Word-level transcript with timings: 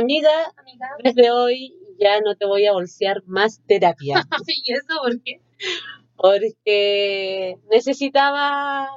Amiga, 0.00 0.52
amiga. 0.56 0.88
desde 1.02 1.30
hoy 1.30 1.74
ya 1.98 2.20
no 2.20 2.34
te 2.34 2.46
voy 2.46 2.66
a 2.66 2.72
bolsear 2.72 3.22
más 3.26 3.60
terapia. 3.66 4.26
¿Y 4.64 4.72
eso 4.72 5.02
por 5.02 5.22
qué? 5.22 5.40
porque 6.20 7.56
necesitaba 7.70 8.88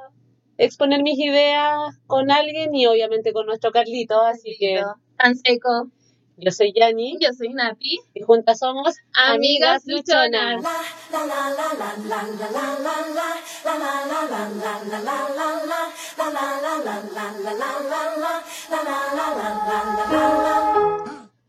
exponer 0.58 1.02
mis 1.02 1.18
ideas 1.18 1.98
con 2.06 2.30
alguien 2.30 2.74
y 2.74 2.86
obviamente 2.86 3.32
con 3.32 3.46
nuestro 3.46 3.72
Carlito, 3.72 4.20
así 4.20 4.56
que 4.58 4.82
Tan 5.16 5.34
seco. 5.36 5.90
Yo 6.36 6.50
soy 6.50 6.72
Yani 6.74 7.16
Yo 7.20 7.32
soy 7.32 7.50
Napi. 7.50 8.00
y 8.14 8.22
juntas 8.22 8.58
somos 8.58 8.96
Amigas 9.14 9.82
luchonas. 9.86 10.62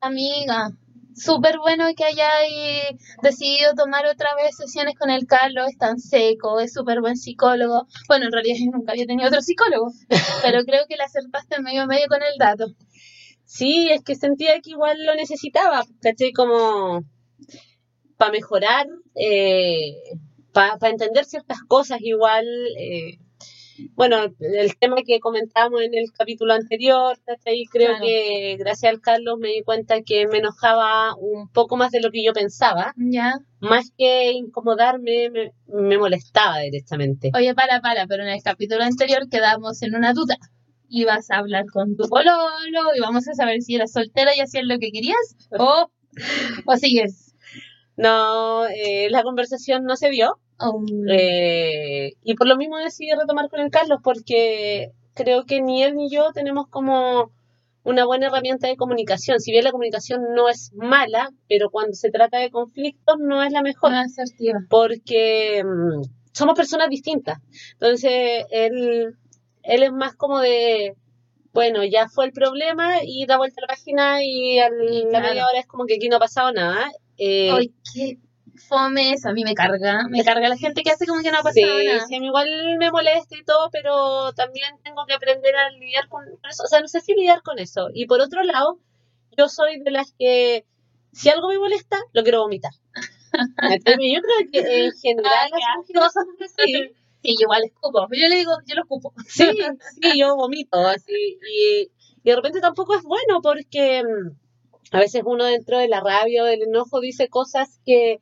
Amiga, 0.02 0.70
súper 1.16 1.58
bueno 1.58 1.86
que 1.98 2.04
hayáis 2.04 3.00
decidido 3.24 3.74
tomar 3.74 4.06
otra 4.06 4.36
vez 4.36 4.56
sesiones 4.56 4.96
con 5.00 5.10
el 5.10 5.26
Carlos, 5.26 5.70
es 5.70 5.78
tan 5.78 5.98
seco, 6.00 6.60
es 6.60 6.74
súper 6.74 7.02
buen 7.02 7.18
psicólogo. 7.18 7.88
Bueno, 8.08 8.26
en 8.26 8.32
realidad 8.32 8.58
yo 8.60 8.72
nunca 8.72 8.92
había 8.92 9.08
tenido 9.08 9.28
otro 9.30 9.42
psicólogo, 9.42 9.92
pero 10.44 10.64
creo 10.64 10.86
que 10.88 10.96
le 10.98 11.04
acertaste 11.04 11.60
medio 11.62 11.84
a 11.84 11.88
medio 11.88 12.08
con 12.08 12.22
el 12.22 12.38
dato. 12.38 12.68
Sí, 13.58 13.90
es 13.90 14.04
que 14.04 14.16
sentía 14.16 14.60
que 14.62 14.72
igual 14.72 14.98
lo 15.06 15.16
necesitaba, 15.16 15.84
¿cachai? 16.02 16.32
Como 16.34 17.04
para 18.18 18.32
mejorar, 18.32 18.88
para 20.54 20.90
entender 20.90 21.26
ciertas 21.26 21.60
cosas 21.68 22.00
igual. 22.02 22.46
eh, 22.80 23.18
bueno, 23.94 24.18
el 24.40 24.78
tema 24.78 24.96
que 25.06 25.20
comentábamos 25.20 25.82
en 25.82 25.94
el 25.96 26.10
capítulo 26.18 26.54
anterior, 26.54 27.18
¿cachai? 27.26 27.64
Creo 27.70 27.90
Claro. 27.90 28.06
que 28.06 28.56
gracias 28.58 28.90
al 28.94 29.02
Carlos 29.02 29.38
me 29.38 29.50
di 29.50 29.64
cuenta 29.64 30.02
que 30.02 30.28
me 30.28 30.38
enojaba 30.38 31.14
un 31.18 31.50
poco 31.50 31.76
más 31.76 31.92
de 31.92 32.00
lo 32.02 32.10
que 32.10 32.24
yo 32.24 32.32
pensaba. 32.32 32.94
Ya. 32.96 33.34
Más 33.60 33.92
que 33.98 34.32
incomodarme, 34.32 35.30
me, 35.30 35.52
me 35.68 35.98
molestaba 35.98 36.60
directamente. 36.60 37.32
Oye, 37.36 37.54
para, 37.54 37.82
para, 37.82 38.08
pero 38.08 38.24
en 38.24 38.30
el 38.30 38.42
capítulo 38.44 38.82
anterior 38.84 39.28
quedamos 39.30 39.82
en 39.82 39.96
una 39.96 40.14
duda. 40.14 40.38
Ibas 41.02 41.30
a 41.32 41.38
hablar 41.40 41.66
con 41.74 41.96
tu 41.98 42.08
pololo 42.08 42.82
y 42.96 43.00
vamos 43.02 43.28
a 43.28 43.34
saber 43.34 43.62
si 43.62 43.76
eras 43.76 43.92
soltera 43.92 44.32
y 44.36 44.40
hacías 44.42 44.66
lo 44.66 44.80
que 44.80 44.92
querías 44.92 45.26
o, 45.52 45.90
o 46.66 46.78
sigues. 46.78 47.36
No, 47.98 48.66
eh, 48.68 49.08
la 49.10 49.24
conversación 49.24 49.84
no 49.86 49.96
se 49.96 50.10
dio. 50.10 50.28
Um, 50.60 50.86
Eh, 51.10 52.14
y 52.24 52.36
por 52.36 52.48
lo 52.48 52.56
mismo 52.58 52.78
decidí 52.78 53.12
retomar 53.12 53.50
con 53.50 53.60
el 53.60 53.70
Carlos, 53.72 54.00
porque 54.04 54.92
creo 55.14 55.46
que 55.46 55.62
ni 55.62 55.84
él 55.84 55.96
ni 55.96 56.10
yo 56.10 56.32
tenemos 56.34 56.68
como 56.70 57.32
una 57.84 58.06
buena 58.06 58.28
herramienta 58.28 58.68
de 58.68 58.78
comunicación. 58.78 59.40
Si 59.40 59.52
bien 59.52 59.64
la 59.64 59.72
comunicación 59.72 60.22
no 60.36 60.50
es 60.50 60.72
mala, 60.74 61.30
pero 61.50 61.70
cuando 61.70 61.94
se 61.94 62.10
trata 62.12 62.40
de 62.40 62.50
conflictos 62.52 63.16
no 63.20 63.44
es 63.44 63.52
la 63.52 63.62
mejor, 63.62 63.92
una 63.92 64.02
asertiva. 64.02 64.60
porque 64.70 65.64
mm, 65.64 66.02
somos 66.34 66.56
personas 66.56 66.90
distintas. 66.90 67.38
Entonces, 67.74 68.46
él, 68.52 69.16
él 69.66 69.84
es 69.84 69.92
más 69.92 70.16
como 70.16 70.40
de, 70.40 70.96
bueno, 71.54 71.84
ya 71.84 72.08
fue 72.10 72.26
el 72.26 72.32
problema 72.32 73.00
y 73.04 73.26
da 73.26 73.38
vuelta 73.38 73.62
a 73.62 73.64
la 73.64 73.68
página 73.68 74.24
y 74.24 74.60
a 74.60 74.70
la 74.70 75.20
media 75.22 75.46
hora 75.48 75.60
es 75.60 75.68
como 75.68 75.86
que 75.86 75.96
aquí 75.96 76.10
no 76.10 76.18
ha 76.18 76.20
pasado 76.20 76.52
nada. 76.52 76.92
Eh, 77.18 77.50
Ay, 77.52 77.74
qué 77.94 78.18
fome 78.68 79.14
eso, 79.14 79.30
a 79.30 79.34
mí 79.34 79.44
me 79.44 79.54
carga. 79.54 80.08
Me 80.10 80.24
carga 80.24 80.50
la 80.50 80.58
gente 80.58 80.82
que 80.84 80.92
hace 80.92 81.06
como 81.06 81.22
que 81.22 81.32
no 81.32 81.38
ha 81.40 81.52
Sí, 81.52 81.62
pasado 81.62 81.84
nada. 81.84 82.06
sí, 82.08 82.16
a 82.16 82.20
mí 82.20 82.28
igual 82.28 82.78
me 82.78 82.92
molesta 82.92 83.38
y 83.38 83.44
todo, 83.44 83.70
pero 83.72 84.34
también 84.34 84.76
tengo 84.84 85.06
que 85.06 85.14
aprender 85.14 85.56
a 85.56 85.70
lidiar 85.72 86.08
con 86.10 86.24
eso. 86.50 86.64
O 86.64 86.68
sea, 86.68 86.82
no 86.82 86.88
sé 86.88 87.02
si 87.02 87.14
lidiar 87.14 87.42
con 87.42 87.60
eso. 87.60 87.90
Y 87.94 88.06
por 88.06 88.22
otro 88.22 88.44
lado, 88.44 88.80
yo 89.38 89.48
soy 89.50 89.80
de 89.82 89.92
las 89.92 90.14
que, 90.18 90.66
si 91.12 91.30
algo 91.30 91.50
me 91.50 91.60
molesta, 91.60 91.98
lo 92.14 92.24
quiero 92.24 92.42
vomitar. 92.42 92.72
Yo 93.62 94.22
creo 94.22 94.52
que 94.52 94.86
en 94.86 94.92
general 94.94 95.50
qué 95.88 95.94
las 95.94 96.16
mujeres 96.16 96.54
así. 96.58 96.96
Sí, 97.26 97.36
yo 97.40 97.46
igual 97.46 97.64
escupo. 97.64 98.08
Yo 98.12 98.28
le 98.28 98.36
digo, 98.36 98.52
yo 98.68 98.76
lo 98.76 98.82
escupo. 98.84 99.14
Sí, 99.28 99.44
sí, 100.02 100.20
yo 100.20 100.36
vomito 100.36 100.78
así. 100.88 101.12
Y, 101.12 101.92
y 102.24 102.30
de 102.30 102.36
repente 102.36 102.62
tampoco 102.62 102.96
es 102.96 103.04
bueno 103.04 103.42
porque 103.42 104.04
mm, 104.04 104.96
a 104.96 105.00
veces 105.00 105.24
uno 105.26 105.46
dentro 105.46 105.80
de 105.80 105.88
la 105.88 106.02
rabia 106.02 106.44
o 106.44 106.46
del 106.46 106.64
enojo 106.64 107.00
dice 107.00 107.28
cosas 107.28 107.80
que 107.86 108.22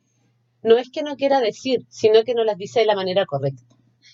no 0.62 0.78
es 0.78 0.90
que 0.90 1.02
no 1.02 1.16
quiera 1.16 1.40
decir, 1.40 1.84
sino 1.90 2.24
que 2.24 2.34
no 2.34 2.44
las 2.44 2.56
dice 2.56 2.80
de 2.80 2.86
la 2.86 2.94
manera 2.94 3.26
correcta. 3.26 3.62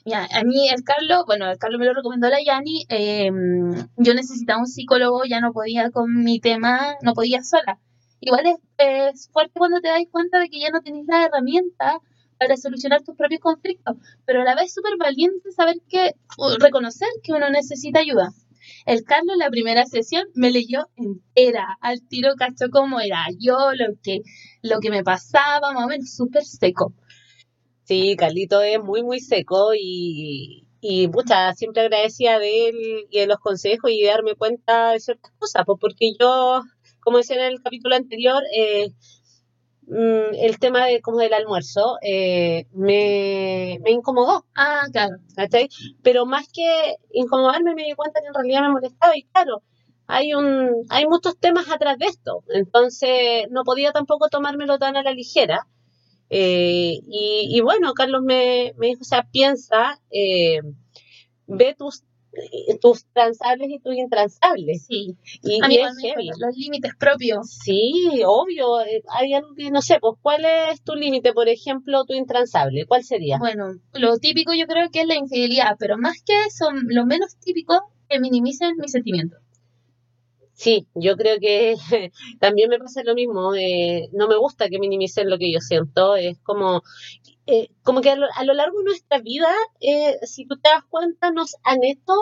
Ya, 0.05 0.27
a 0.33 0.43
mí 0.45 0.69
el 0.69 0.83
Carlos, 0.83 1.25
bueno, 1.27 1.51
el 1.51 1.59
Carlos 1.59 1.79
me 1.79 1.87
lo 1.87 1.95
recomendó 1.95 2.29
la 2.29 2.43
Yani, 2.43 2.85
eh, 2.89 3.31
yo 3.97 4.15
necesitaba 4.15 4.61
un 4.61 4.67
psicólogo, 4.67 5.25
ya 5.25 5.41
no 5.41 5.53
podía 5.53 5.91
con 5.91 6.25
mi 6.25 6.41
tema, 6.41 6.97
no 7.03 7.13
podía 7.13 7.43
sola. 7.43 7.79
Igual 8.21 8.47
es, 8.47 8.57
es 8.79 9.31
fuerte 9.33 9.53
cuando 9.55 9.81
te 9.81 9.89
das 9.89 10.03
cuenta 10.11 10.41
de 10.41 10.49
que 10.49 10.59
ya 10.61 10.71
no 10.71 10.81
tenés 10.81 11.07
la 11.07 11.27
herramienta 11.27 12.01
para 12.41 12.57
solucionar 12.57 13.03
tus 13.03 13.15
propios 13.17 13.43
conflictos, 13.43 13.97
pero 14.25 14.41
a 14.41 14.45
la 14.45 14.55
vez 14.55 14.73
súper 14.73 14.95
valiente 14.99 15.53
saber 15.53 15.77
que, 15.91 16.15
reconocer 16.59 17.09
que 17.23 17.35
uno 17.35 17.51
necesita 17.51 18.01
ayuda. 18.01 18.33
El 18.87 19.05
Carlos 19.05 19.37
la 19.39 19.51
primera 19.51 19.85
sesión 19.85 20.25
me 20.35 20.51
leyó 20.51 20.87
entera, 20.97 21.77
al 21.83 22.01
tiro 22.09 22.31
cachó 22.39 22.71
cómo 22.73 22.99
era 22.99 23.27
yo, 23.39 23.73
lo 23.75 23.95
que, 24.03 24.21
lo 24.63 24.81
que 24.81 24.89
me 24.89 25.05
pasaba, 25.05 25.73
más 25.75 25.85
o 25.85 25.89
menos 25.89 26.15
súper 26.15 26.43
seco. 26.43 26.95
Sí, 27.85 28.17
Carlito 28.17 28.63
es 28.63 28.83
muy, 28.83 29.03
muy 29.03 29.21
seco 29.21 29.73
y, 29.79 30.67
y 30.81 31.09
pucha, 31.09 31.53
siempre 31.53 31.83
agradecía 31.83 32.39
de 32.39 32.69
él 32.69 33.07
y 33.11 33.19
de 33.19 33.27
los 33.27 33.39
consejos 33.39 33.91
y 33.91 34.01
de 34.01 34.09
darme 34.09 34.35
cuenta 34.35 34.93
de 34.93 35.01
ciertas 35.01 35.33
cosas, 35.39 35.65
pues 35.67 35.79
porque 35.79 36.13
yo, 36.19 36.63
como 37.01 37.19
decía 37.19 37.37
en 37.37 37.53
el 37.53 37.63
capítulo 37.63 37.97
anterior, 37.97 38.43
eh, 38.57 38.93
mm, 39.91 40.35
el 40.41 40.59
tema 40.59 40.87
de 40.87 41.01
como 41.03 41.19
del 41.19 41.35
almuerzo 41.35 41.99
eh, 42.03 42.67
me, 42.73 43.79
me 43.83 43.91
incomodó, 43.93 44.47
Ah, 44.55 44.85
claro. 44.93 45.17
¿cachai? 45.37 45.69
Pero 46.03 46.27
más 46.27 46.49
que 46.53 46.97
incomodarme 47.13 47.75
me 47.75 47.85
di 47.85 47.95
cuenta 47.95 48.21
que 48.21 48.29
en 48.29 48.35
realidad 48.35 48.63
me 48.63 48.71
molestaba 48.73 49.17
y 49.17 49.25
claro, 49.25 49.63
hay 50.07 50.35
un, 50.35 50.85
hay 50.91 51.07
muchos 51.07 51.39
temas 51.39 51.69
atrás 51.71 51.99
de 51.99 52.07
esto, 52.07 52.45
entonces 52.55 53.47
no 53.51 53.65
podía 53.65 53.93
tampoco 53.93 54.29
tomármelo 54.29 54.79
tan 54.79 54.97
a 54.97 55.03
la 55.03 55.13
ligera. 55.15 55.67
Eh, 56.31 57.01
y, 57.09 57.49
y 57.57 57.61
bueno, 57.61 57.93
Carlos 57.95 58.23
me, 58.23 58.73
me 58.79 58.89
dijo, 58.89 59.01
o 59.03 59.05
sea, 59.05 59.25
piensa, 59.33 60.01
eh, 60.13 60.61
ve 61.47 61.75
tus, 61.77 62.05
tus 62.81 63.05
transables 63.13 63.69
y 63.71 63.79
tus 63.81 63.95
intransables. 63.95 64.87
Sí. 64.87 65.17
Y, 65.43 65.59
y 65.69 65.77
es 65.79 65.97
heavy. 66.01 66.29
los 66.39 66.57
límites 66.57 66.93
propios. 66.99 67.49
Sí, 67.51 68.23
obvio. 68.27 68.81
eh, 68.83 69.03
Hay 69.09 69.35
algo 69.35 69.55
que 69.55 69.71
no 69.71 69.83
sé, 69.83 69.99
pues, 70.01 70.17
¿cuál 70.23 70.45
es 70.45 70.83
tu 70.83 70.95
límite? 70.95 71.33
Por 71.33 71.49
ejemplo, 71.49 72.05
tu 72.05 72.15
intransable, 72.15 72.87
¿cuál 72.87 73.05
sería? 73.05 73.39
Bueno, 73.39 73.75
lo 73.95 74.19
típico 74.19 74.53
yo 74.55 74.67
creo 74.67 74.91
que 74.91 75.01
es 75.03 75.07
la 75.07 75.17
infidelidad, 75.17 75.77
pero 75.79 75.99
más 75.99 76.23
que 76.25 76.33
eso, 76.47 76.67
lo 76.73 77.07
menos 77.07 77.37
típico 77.39 77.75
que 78.09 78.21
minimicen 78.21 78.77
mis 78.79 78.93
sentimientos. 78.93 79.41
Sí, 80.63 80.87
yo 80.95 81.17
creo 81.17 81.39
que 81.41 81.75
también 82.41 82.69
me 82.71 82.79
pasa 82.79 83.03
lo 83.03 83.15
mismo. 83.15 83.55
eh, 83.55 84.09
no 84.13 84.29
me 84.29 84.37
gusta 84.37 84.69
que 84.69 84.79
minimicen 84.79 85.31
lo 85.31 85.39
que 85.39 85.51
yo 85.53 85.61
siento. 85.61 86.17
Es 86.17 86.39
como, 86.43 86.83
eh, 87.47 87.69
como 87.83 88.01
que 88.03 88.11
a 88.11 88.17
lo, 88.17 88.27
a 88.35 88.45
lo 88.45 88.55
largo 88.55 88.79
de 88.79 88.85
nuestra 88.87 89.21
vida, 89.21 89.51
eh, 89.81 90.17
si 90.27 90.47
tú 90.47 90.57
te 90.59 90.71
das 90.71 90.85
cuenta, 90.89 91.31
nos 91.33 91.57
han 91.65 91.85
hecho 91.85 92.15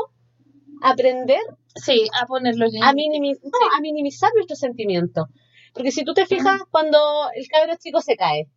aprender 0.82 1.41
Sí, 1.76 2.09
a 2.21 2.26
poner 2.26 2.56
los 2.56 2.72
a, 2.82 2.91
a 2.91 3.81
minimizar 3.81 4.31
nuestros 4.34 4.59
sentimientos. 4.59 5.26
Porque 5.75 5.93
si 5.93 6.05
tú 6.05 6.15
te 6.15 6.26
fijas, 6.26 6.60
cuando 6.70 6.99
el 7.34 7.47
cabro 7.49 7.75
chico 7.78 8.00
se 8.00 8.16
cae, 8.16 8.49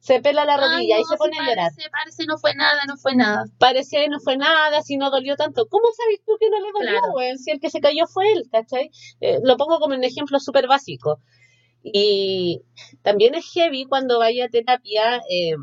se 0.00 0.20
pela 0.20 0.44
la 0.44 0.54
Ay, 0.54 0.60
rodilla 0.60 0.98
y 0.98 1.04
se 1.04 1.16
pone 1.16 1.38
a 1.38 1.42
llorar, 1.42 1.70
Parece, 1.76 1.90
parece, 1.90 2.24
no 2.26 2.38
fue 2.38 2.54
nada, 2.54 2.80
no 2.88 2.96
fue 2.96 3.14
nada. 3.14 3.44
parece 3.58 4.08
no 4.08 4.18
fue 4.18 4.36
nada, 4.36 4.82
si 4.82 4.96
no 4.96 5.10
dolió 5.10 5.36
tanto. 5.36 5.66
¿Cómo 5.68 5.84
sabes 5.96 6.20
tú 6.26 6.36
que 6.40 6.48
no 6.50 6.58
le 6.58 6.72
dolió, 6.72 7.00
Claro. 7.00 7.38
Si 7.38 7.50
el 7.50 7.60
que 7.60 7.70
se 7.70 7.80
cayó 7.80 8.06
fue 8.06 8.32
él, 8.32 8.48
¿cachai? 8.50 8.90
Eh, 9.20 9.38
lo 9.44 9.56
pongo 9.56 9.78
como 9.78 9.94
un 9.94 10.02
ejemplo 10.04 10.40
súper 10.40 10.66
básico. 10.66 11.20
Y 11.82 12.62
también 13.02 13.34
es 13.34 13.46
heavy 13.52 13.84
cuando 13.86 14.18
vaya 14.18 14.46
a 14.46 14.48
terapia 14.48 15.18
eh, 15.30 15.54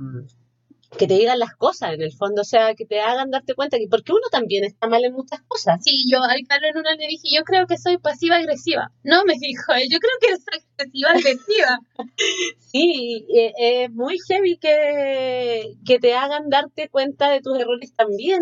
que 0.97 1.07
te 1.07 1.15
digan 1.15 1.39
las 1.39 1.53
cosas 1.55 1.93
en 1.93 2.01
el 2.01 2.13
fondo, 2.13 2.41
o 2.41 2.45
sea, 2.45 2.73
que 2.75 2.85
te 2.85 3.01
hagan 3.01 3.29
darte 3.29 3.55
cuenta 3.55 3.77
que 3.77 3.87
porque 3.89 4.13
uno 4.13 4.27
también 4.31 4.63
está 4.63 4.87
mal 4.87 5.03
en 5.03 5.13
muchas 5.13 5.41
cosas. 5.47 5.83
Sí, 5.83 6.05
yo 6.09 6.23
al 6.23 6.41
Carlos 6.47 6.71
en 6.73 6.77
una 6.79 6.93
le 6.95 7.07
dije, 7.07 7.27
yo 7.35 7.43
creo 7.43 7.67
que 7.67 7.77
soy 7.77 7.97
pasiva-agresiva. 7.97 8.91
No, 9.03 9.23
me 9.25 9.33
dijo 9.33 9.73
él, 9.73 9.87
yo 9.91 9.99
creo 9.99 10.13
que 10.21 10.27
eres 10.27 10.45
agresiva-agresiva. 10.77 11.79
Sí, 12.59 13.25
eh, 13.33 13.53
es 13.57 13.91
muy 13.91 14.17
heavy 14.27 14.57
que, 14.57 15.73
que 15.85 15.99
te 15.99 16.13
hagan 16.13 16.49
darte 16.49 16.89
cuenta 16.89 17.29
de 17.31 17.41
tus 17.41 17.57
errores 17.57 17.93
también. 17.95 18.41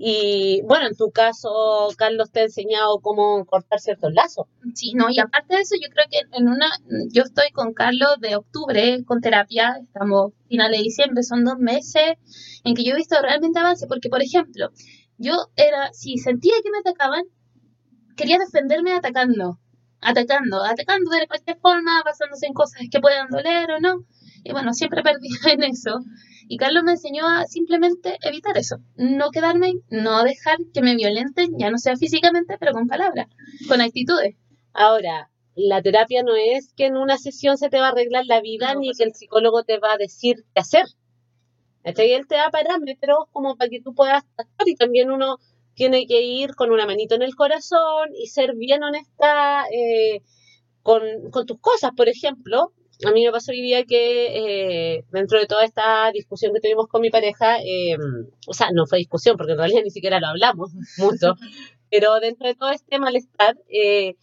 Y 0.00 0.62
bueno, 0.62 0.86
en 0.88 0.96
tu 0.96 1.10
caso, 1.10 1.88
Carlos 1.96 2.30
te 2.30 2.40
ha 2.40 2.44
enseñado 2.44 3.00
cómo 3.00 3.44
cortar 3.46 3.80
ciertos 3.80 4.12
lazos. 4.12 4.46
Sí, 4.74 4.92
no, 4.94 5.10
y 5.10 5.18
aparte 5.18 5.56
de 5.56 5.62
eso, 5.62 5.74
yo 5.82 5.88
creo 5.90 6.06
que 6.10 6.20
en 6.38 6.48
una, 6.48 6.68
yo 7.12 7.24
estoy 7.24 7.50
con 7.52 7.74
Carlos 7.74 8.16
de 8.20 8.36
octubre 8.36 9.04
con 9.04 9.20
terapia, 9.20 9.76
estamos 9.82 10.32
finales 10.48 10.78
de 10.78 10.84
diciembre, 10.84 11.22
son 11.24 11.44
dos 11.44 11.58
meses 11.58 12.14
en 12.64 12.74
que 12.74 12.84
yo 12.84 12.92
he 12.92 12.96
visto 12.96 13.20
realmente 13.20 13.58
avance, 13.58 13.88
porque 13.88 14.08
por 14.08 14.22
ejemplo, 14.22 14.70
yo 15.18 15.34
era, 15.56 15.92
si 15.92 16.16
sentía 16.18 16.54
que 16.62 16.70
me 16.70 16.78
atacaban, 16.78 17.24
quería 18.16 18.38
defenderme 18.38 18.92
atacando. 18.94 19.58
atacando, 20.00 20.62
atacando 20.64 21.10
de 21.10 21.26
cualquier 21.26 21.58
forma, 21.58 22.02
basándose 22.04 22.46
en 22.46 22.54
cosas 22.54 22.82
que 22.90 23.00
puedan 23.00 23.28
doler 23.30 23.70
o 23.72 23.80
no. 23.80 24.04
Y 24.48 24.52
bueno, 24.52 24.72
siempre 24.72 25.02
perdí 25.02 25.28
en 25.52 25.62
eso. 25.62 26.00
Y 26.48 26.56
Carlos 26.56 26.82
me 26.82 26.92
enseñó 26.92 27.28
a 27.28 27.44
simplemente 27.44 28.16
evitar 28.22 28.56
eso, 28.56 28.78
no 28.96 29.30
quedarme, 29.30 29.74
no 29.90 30.22
dejar 30.22 30.56
que 30.72 30.80
me 30.80 30.96
violenten, 30.96 31.58
ya 31.58 31.70
no 31.70 31.76
sea 31.76 31.96
físicamente, 31.96 32.56
pero 32.58 32.72
con 32.72 32.86
palabras, 32.86 33.26
con 33.68 33.82
actitudes. 33.82 34.36
Ahora, 34.72 35.30
la 35.54 35.82
terapia 35.82 36.22
no 36.22 36.34
es 36.34 36.72
que 36.72 36.86
en 36.86 36.96
una 36.96 37.18
sesión 37.18 37.58
se 37.58 37.68
te 37.68 37.78
va 37.78 37.88
a 37.88 37.90
arreglar 37.90 38.24
la 38.24 38.40
vida 38.40 38.72
No, 38.72 38.80
ni 38.80 38.86
pues 38.86 38.98
que 38.98 39.04
el 39.04 39.14
psicólogo 39.14 39.64
te 39.64 39.78
va 39.78 39.92
a 39.92 39.98
decir 39.98 40.36
qué 40.54 40.60
hacer. 40.60 40.86
¿Cachai? 41.84 42.12
Él 42.12 42.26
te 42.26 42.36
da 42.36 42.48
parámetros 42.50 43.26
como 43.30 43.56
para 43.56 43.68
que 43.68 43.82
tú 43.82 43.94
puedas 43.94 44.24
actuar 44.38 44.66
y 44.66 44.76
también 44.76 45.10
uno 45.10 45.36
tiene 45.74 46.06
que 46.06 46.22
ir 46.22 46.54
con 46.54 46.72
una 46.72 46.86
manito 46.86 47.16
en 47.16 47.22
el 47.22 47.34
corazón 47.34 48.08
y 48.14 48.28
ser 48.28 48.54
bien 48.56 48.82
honesta 48.82 49.64
eh, 49.70 50.22
con, 50.82 51.02
con 51.30 51.44
tus 51.44 51.60
cosas. 51.60 51.90
Por 51.94 52.08
ejemplo, 52.08 52.72
a 53.06 53.12
mí 53.12 53.24
me 53.24 53.30
pasó 53.30 53.52
hoy 53.52 53.62
día 53.62 53.84
que 53.84 54.96
eh, 54.96 55.04
dentro 55.10 55.38
de 55.38 55.46
toda 55.46 55.64
esta 55.64 56.10
discusión 56.12 56.52
que 56.52 56.60
tuvimos 56.60 56.88
con 56.88 57.00
mi 57.00 57.10
pareja, 57.10 57.58
eh, 57.60 57.96
o 58.46 58.52
sea, 58.52 58.70
no 58.72 58.86
fue 58.86 58.98
discusión 58.98 59.36
porque 59.36 59.52
en 59.52 59.58
realidad 59.58 59.82
ni 59.84 59.90
siquiera 59.90 60.20
lo 60.20 60.28
hablamos 60.28 60.72
mucho, 60.98 61.34
pero 61.90 62.18
dentro 62.20 62.48
de 62.48 62.54
todo 62.54 62.70
este 62.70 62.98
malestar, 62.98 63.56
eh, 63.72 64.16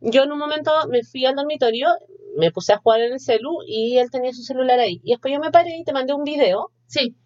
yo 0.00 0.24
en 0.24 0.32
un 0.32 0.38
momento 0.38 0.72
me 0.88 1.02
fui 1.02 1.24
al 1.24 1.36
dormitorio, 1.36 1.88
me 2.36 2.50
puse 2.50 2.72
a 2.72 2.78
jugar 2.78 3.00
en 3.00 3.12
el 3.12 3.20
celu 3.20 3.58
y 3.66 3.96
él 3.98 4.10
tenía 4.10 4.32
su 4.32 4.42
celular 4.42 4.80
ahí. 4.80 5.00
Y 5.04 5.12
después 5.12 5.32
yo 5.32 5.40
me 5.40 5.50
paré 5.50 5.78
y 5.78 5.84
te 5.84 5.92
mandé 5.92 6.12
un 6.12 6.24
video 6.24 6.70
Sí, 6.86 7.16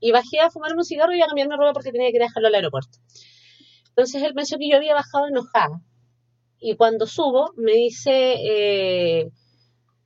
y 0.00 0.12
bajé 0.12 0.40
a 0.40 0.50
fumarme 0.50 0.78
un 0.78 0.84
cigarro 0.84 1.14
y 1.14 1.22
a 1.22 1.26
cambiarme 1.26 1.56
ropa 1.56 1.72
porque 1.72 1.90
tenía 1.90 2.12
que 2.12 2.18
dejarlo 2.18 2.48
al 2.48 2.54
aeropuerto. 2.54 2.98
Entonces 3.88 4.22
él 4.22 4.32
pensó 4.34 4.58
que 4.58 4.68
yo 4.68 4.76
había 4.76 4.94
bajado 4.94 5.26
enojada. 5.26 5.80
Y 6.60 6.76
cuando 6.76 7.06
subo, 7.06 7.52
me 7.56 7.72
dice, 7.72 8.34
eh, 8.40 9.30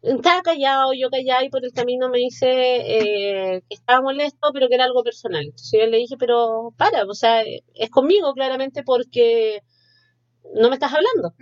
estaba 0.02 0.43
callado, 0.43 0.93
yo 0.93 1.10
callada, 1.10 1.44
y 1.44 1.50
por 1.50 1.64
el 1.64 1.72
camino 1.72 2.08
me 2.08 2.19
dice 2.19 2.46
eh, 2.49 3.62
que 3.69 3.75
estaba 3.75 4.02
molesto, 4.02 4.50
pero 4.52 4.69
que 4.69 4.75
era 4.75 4.84
algo 4.84 5.02
personal. 5.02 5.44
Entonces 5.44 5.81
yo 5.81 5.87
le 5.87 5.99
dije, 5.99 6.16
pero 6.19 6.75
para, 6.76 7.04
o 7.04 7.14
sea, 7.14 7.43
es 7.43 7.90
conmigo 7.90 8.34
claramente 8.34 8.82
porque 8.82 9.62
no 10.54 10.69
me 10.69 10.75
estás 10.75 10.93
hablando. 10.93 11.34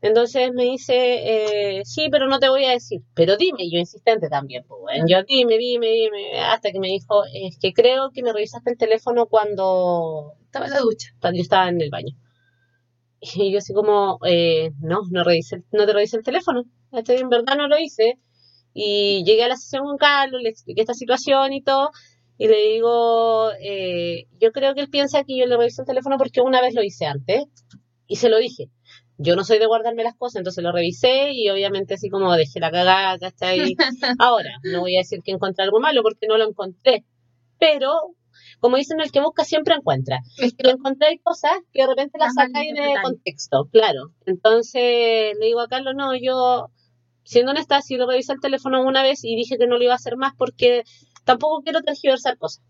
Entonces 0.00 0.52
me 0.52 0.64
dice, 0.64 1.78
eh, 1.78 1.82
sí, 1.84 2.08
pero 2.10 2.28
no 2.28 2.38
te 2.38 2.48
voy 2.48 2.64
a 2.66 2.70
decir. 2.70 3.00
Pero 3.14 3.36
dime, 3.36 3.64
y 3.64 3.72
yo 3.72 3.78
insistente 3.78 4.28
también, 4.28 4.64
pues, 4.68 4.80
bueno, 4.80 5.04
yo 5.08 5.24
dime, 5.24 5.58
dime, 5.58 5.88
dime, 5.88 6.40
hasta 6.40 6.70
que 6.70 6.78
me 6.78 6.88
dijo, 6.88 7.24
es 7.32 7.58
que 7.58 7.72
creo 7.72 8.10
que 8.12 8.22
me 8.22 8.32
revisaste 8.32 8.70
el 8.70 8.78
teléfono 8.78 9.26
cuando, 9.26 10.34
estaba 10.44 10.66
en 10.66 10.72
la 10.72 10.80
ducha. 10.80 11.08
cuando 11.20 11.38
yo 11.38 11.42
estaba 11.42 11.68
en 11.68 11.80
el 11.80 11.90
baño. 11.90 12.14
Y 13.20 13.52
yo 13.52 13.58
así 13.58 13.72
como, 13.72 14.18
eh, 14.26 14.70
no, 14.80 15.00
no, 15.10 15.24
revisé, 15.24 15.64
no 15.72 15.86
te 15.86 15.92
revisé 15.92 16.16
el 16.18 16.22
teléfono, 16.22 16.64
¿cachai? 16.92 17.18
en 17.18 17.28
verdad 17.28 17.56
no 17.56 17.68
lo 17.68 17.78
hice. 17.78 18.18
Y 18.74 19.24
llegué 19.24 19.44
a 19.44 19.48
la 19.48 19.56
sesión 19.56 19.84
con 19.84 19.96
Carlos, 19.96 20.40
le 20.42 20.50
expliqué 20.50 20.82
esta 20.82 20.94
situación 20.94 21.52
y 21.52 21.62
todo, 21.62 21.90
y 22.36 22.46
le 22.46 22.74
digo, 22.74 23.50
eh, 23.60 24.26
yo 24.40 24.52
creo 24.52 24.74
que 24.74 24.82
él 24.82 24.88
piensa 24.88 25.24
que 25.24 25.36
yo 25.36 25.46
le 25.46 25.56
revisé 25.56 25.82
el 25.82 25.86
teléfono 25.86 26.16
porque 26.16 26.40
una 26.40 26.60
vez 26.60 26.74
lo 26.74 26.84
hice 26.84 27.06
antes, 27.06 27.46
y 28.08 28.16
se 28.16 28.28
lo 28.28 28.38
dije. 28.38 28.70
Yo 29.18 29.34
no 29.36 29.44
soy 29.44 29.58
de 29.58 29.66
guardarme 29.66 30.04
las 30.04 30.14
cosas, 30.16 30.36
entonces 30.36 30.62
lo 30.62 30.72
revisé 30.72 31.32
y 31.32 31.50
obviamente 31.50 31.94
así 31.94 32.08
como 32.08 32.32
dejé 32.34 32.60
la 32.60 32.70
cagada, 32.70 33.18
¿cachai? 33.18 33.74
Ahora, 34.18 34.50
no 34.62 34.80
voy 34.80 34.96
a 34.96 35.00
decir 35.00 35.20
que 35.24 35.32
encontré 35.32 35.64
algo 35.64 35.80
malo 35.80 36.02
porque 36.02 36.26
no 36.28 36.38
lo 36.38 36.48
encontré, 36.48 37.04
pero 37.58 37.92
como 38.60 38.76
dicen, 38.76 39.00
el 39.00 39.12
que 39.12 39.20
busca 39.20 39.44
siempre 39.44 39.74
encuentra. 39.74 40.20
Es 40.38 40.54
que, 40.54 40.70
encontré 40.70 41.20
cosas 41.22 41.52
que 41.72 41.82
de 41.82 41.88
repente 41.88 42.18
las 42.18 42.34
sacáis 42.34 42.74
de 42.74 42.94
contexto, 43.02 43.68
claro. 43.70 44.12
Entonces 44.26 45.36
le 45.38 45.46
digo 45.46 45.60
a 45.60 45.68
Carlos, 45.68 45.94
no, 45.96 46.14
yo, 46.16 46.70
siendo 47.22 47.52
honesta, 47.52 47.80
sí 47.82 47.96
lo 47.96 48.08
revisé 48.08 48.32
el 48.32 48.40
teléfono 48.40 48.82
una 48.82 49.02
vez 49.02 49.24
y 49.24 49.36
dije 49.36 49.58
que 49.58 49.66
no 49.66 49.78
lo 49.78 49.84
iba 49.84 49.92
a 49.92 49.96
hacer 49.96 50.16
más 50.16 50.32
porque 50.36 50.82
tampoco 51.24 51.62
quiero 51.62 51.82
tergiversar 51.82 52.36
cosas. 52.38 52.64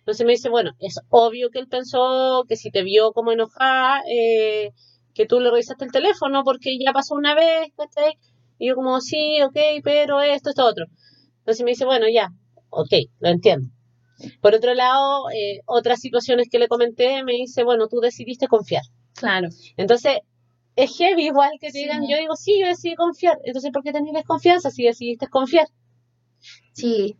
Entonces 0.00 0.26
me 0.26 0.32
dice, 0.32 0.48
bueno, 0.48 0.72
es 0.80 0.98
obvio 1.10 1.50
que 1.50 1.58
él 1.58 1.68
pensó 1.68 2.44
que 2.48 2.56
si 2.56 2.70
te 2.70 2.82
vio 2.82 3.12
como 3.12 3.30
enojada, 3.30 4.02
eh, 4.10 4.72
que 5.14 5.26
tú 5.26 5.38
le 5.40 5.50
revisaste 5.50 5.84
el 5.84 5.92
teléfono 5.92 6.44
porque 6.44 6.78
ya 6.78 6.92
pasó 6.92 7.14
una 7.14 7.34
vez, 7.34 7.72
¿cachai? 7.76 8.14
Y 8.58 8.68
yo 8.68 8.74
como, 8.74 9.00
sí, 9.00 9.42
ok, 9.42 9.82
pero 9.84 10.20
esto, 10.20 10.50
esto, 10.50 10.64
otro. 10.64 10.86
Entonces 11.40 11.64
me 11.64 11.72
dice, 11.72 11.84
bueno, 11.84 12.06
ya, 12.08 12.30
ok, 12.70 12.92
lo 13.20 13.28
entiendo. 13.28 13.68
Por 14.40 14.54
otro 14.54 14.74
lado, 14.74 15.30
eh, 15.30 15.60
otras 15.66 16.00
situaciones 16.00 16.48
que 16.50 16.58
le 16.58 16.68
comenté, 16.68 17.22
me 17.24 17.32
dice, 17.32 17.64
bueno, 17.64 17.88
tú 17.88 18.00
decidiste 18.00 18.46
confiar. 18.48 18.82
claro, 19.14 19.48
Entonces, 19.76 20.18
es 20.76 20.96
heavy 20.96 21.26
igual 21.26 21.50
que 21.60 21.68
te 21.68 21.72
Sí. 21.72 21.78
digan, 21.80 22.02
yo 22.08 22.16
digo, 22.18 22.36
sí, 22.36 22.58
yo 22.60 22.66
decidí 22.68 22.94
confiar. 22.94 23.36
Entonces, 23.44 23.70
¿por 23.72 23.82
qué 23.82 23.92
tenés 23.92 24.12
desconfianza 24.14 24.70
si 24.70 24.84
decidiste 24.84 25.26
confiar? 25.28 25.66
sí. 26.72 27.16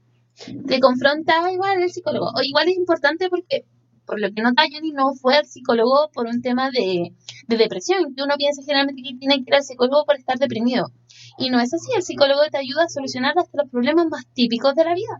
Te 0.68 0.78
confronta 0.78 1.50
igual 1.50 1.82
el 1.82 1.90
psicólogo. 1.90 2.26
O 2.36 2.40
igual 2.44 2.68
es 2.68 2.76
importante 2.76 3.28
porque, 3.28 3.64
por 4.06 4.20
lo 4.20 4.30
que 4.32 4.40
nota 4.40 4.62
Jenny, 4.70 4.92
no 4.92 5.12
fue 5.20 5.34
al 5.34 5.46
psicólogo 5.46 6.10
por 6.14 6.26
un 6.28 6.40
tema 6.42 6.70
de, 6.70 7.12
de 7.48 7.56
depresión, 7.56 8.14
que 8.14 8.22
uno 8.22 8.36
piensa 8.36 8.62
generalmente 8.62 9.02
que 9.02 9.16
tiene 9.18 9.34
que 9.38 9.44
ir 9.48 9.54
al 9.54 9.64
psicólogo 9.64 10.04
por 10.06 10.14
estar 10.16 10.38
deprimido. 10.38 10.92
Y 11.38 11.50
no 11.50 11.58
es 11.58 11.74
así, 11.74 11.90
el 11.96 12.04
psicólogo 12.04 12.42
te 12.52 12.58
ayuda 12.58 12.84
a 12.84 12.88
solucionar 12.88 13.34
hasta 13.36 13.62
los 13.64 13.68
problemas 13.68 14.06
más 14.08 14.26
típicos 14.32 14.76
de 14.76 14.84
la 14.84 14.94
vida. 14.94 15.18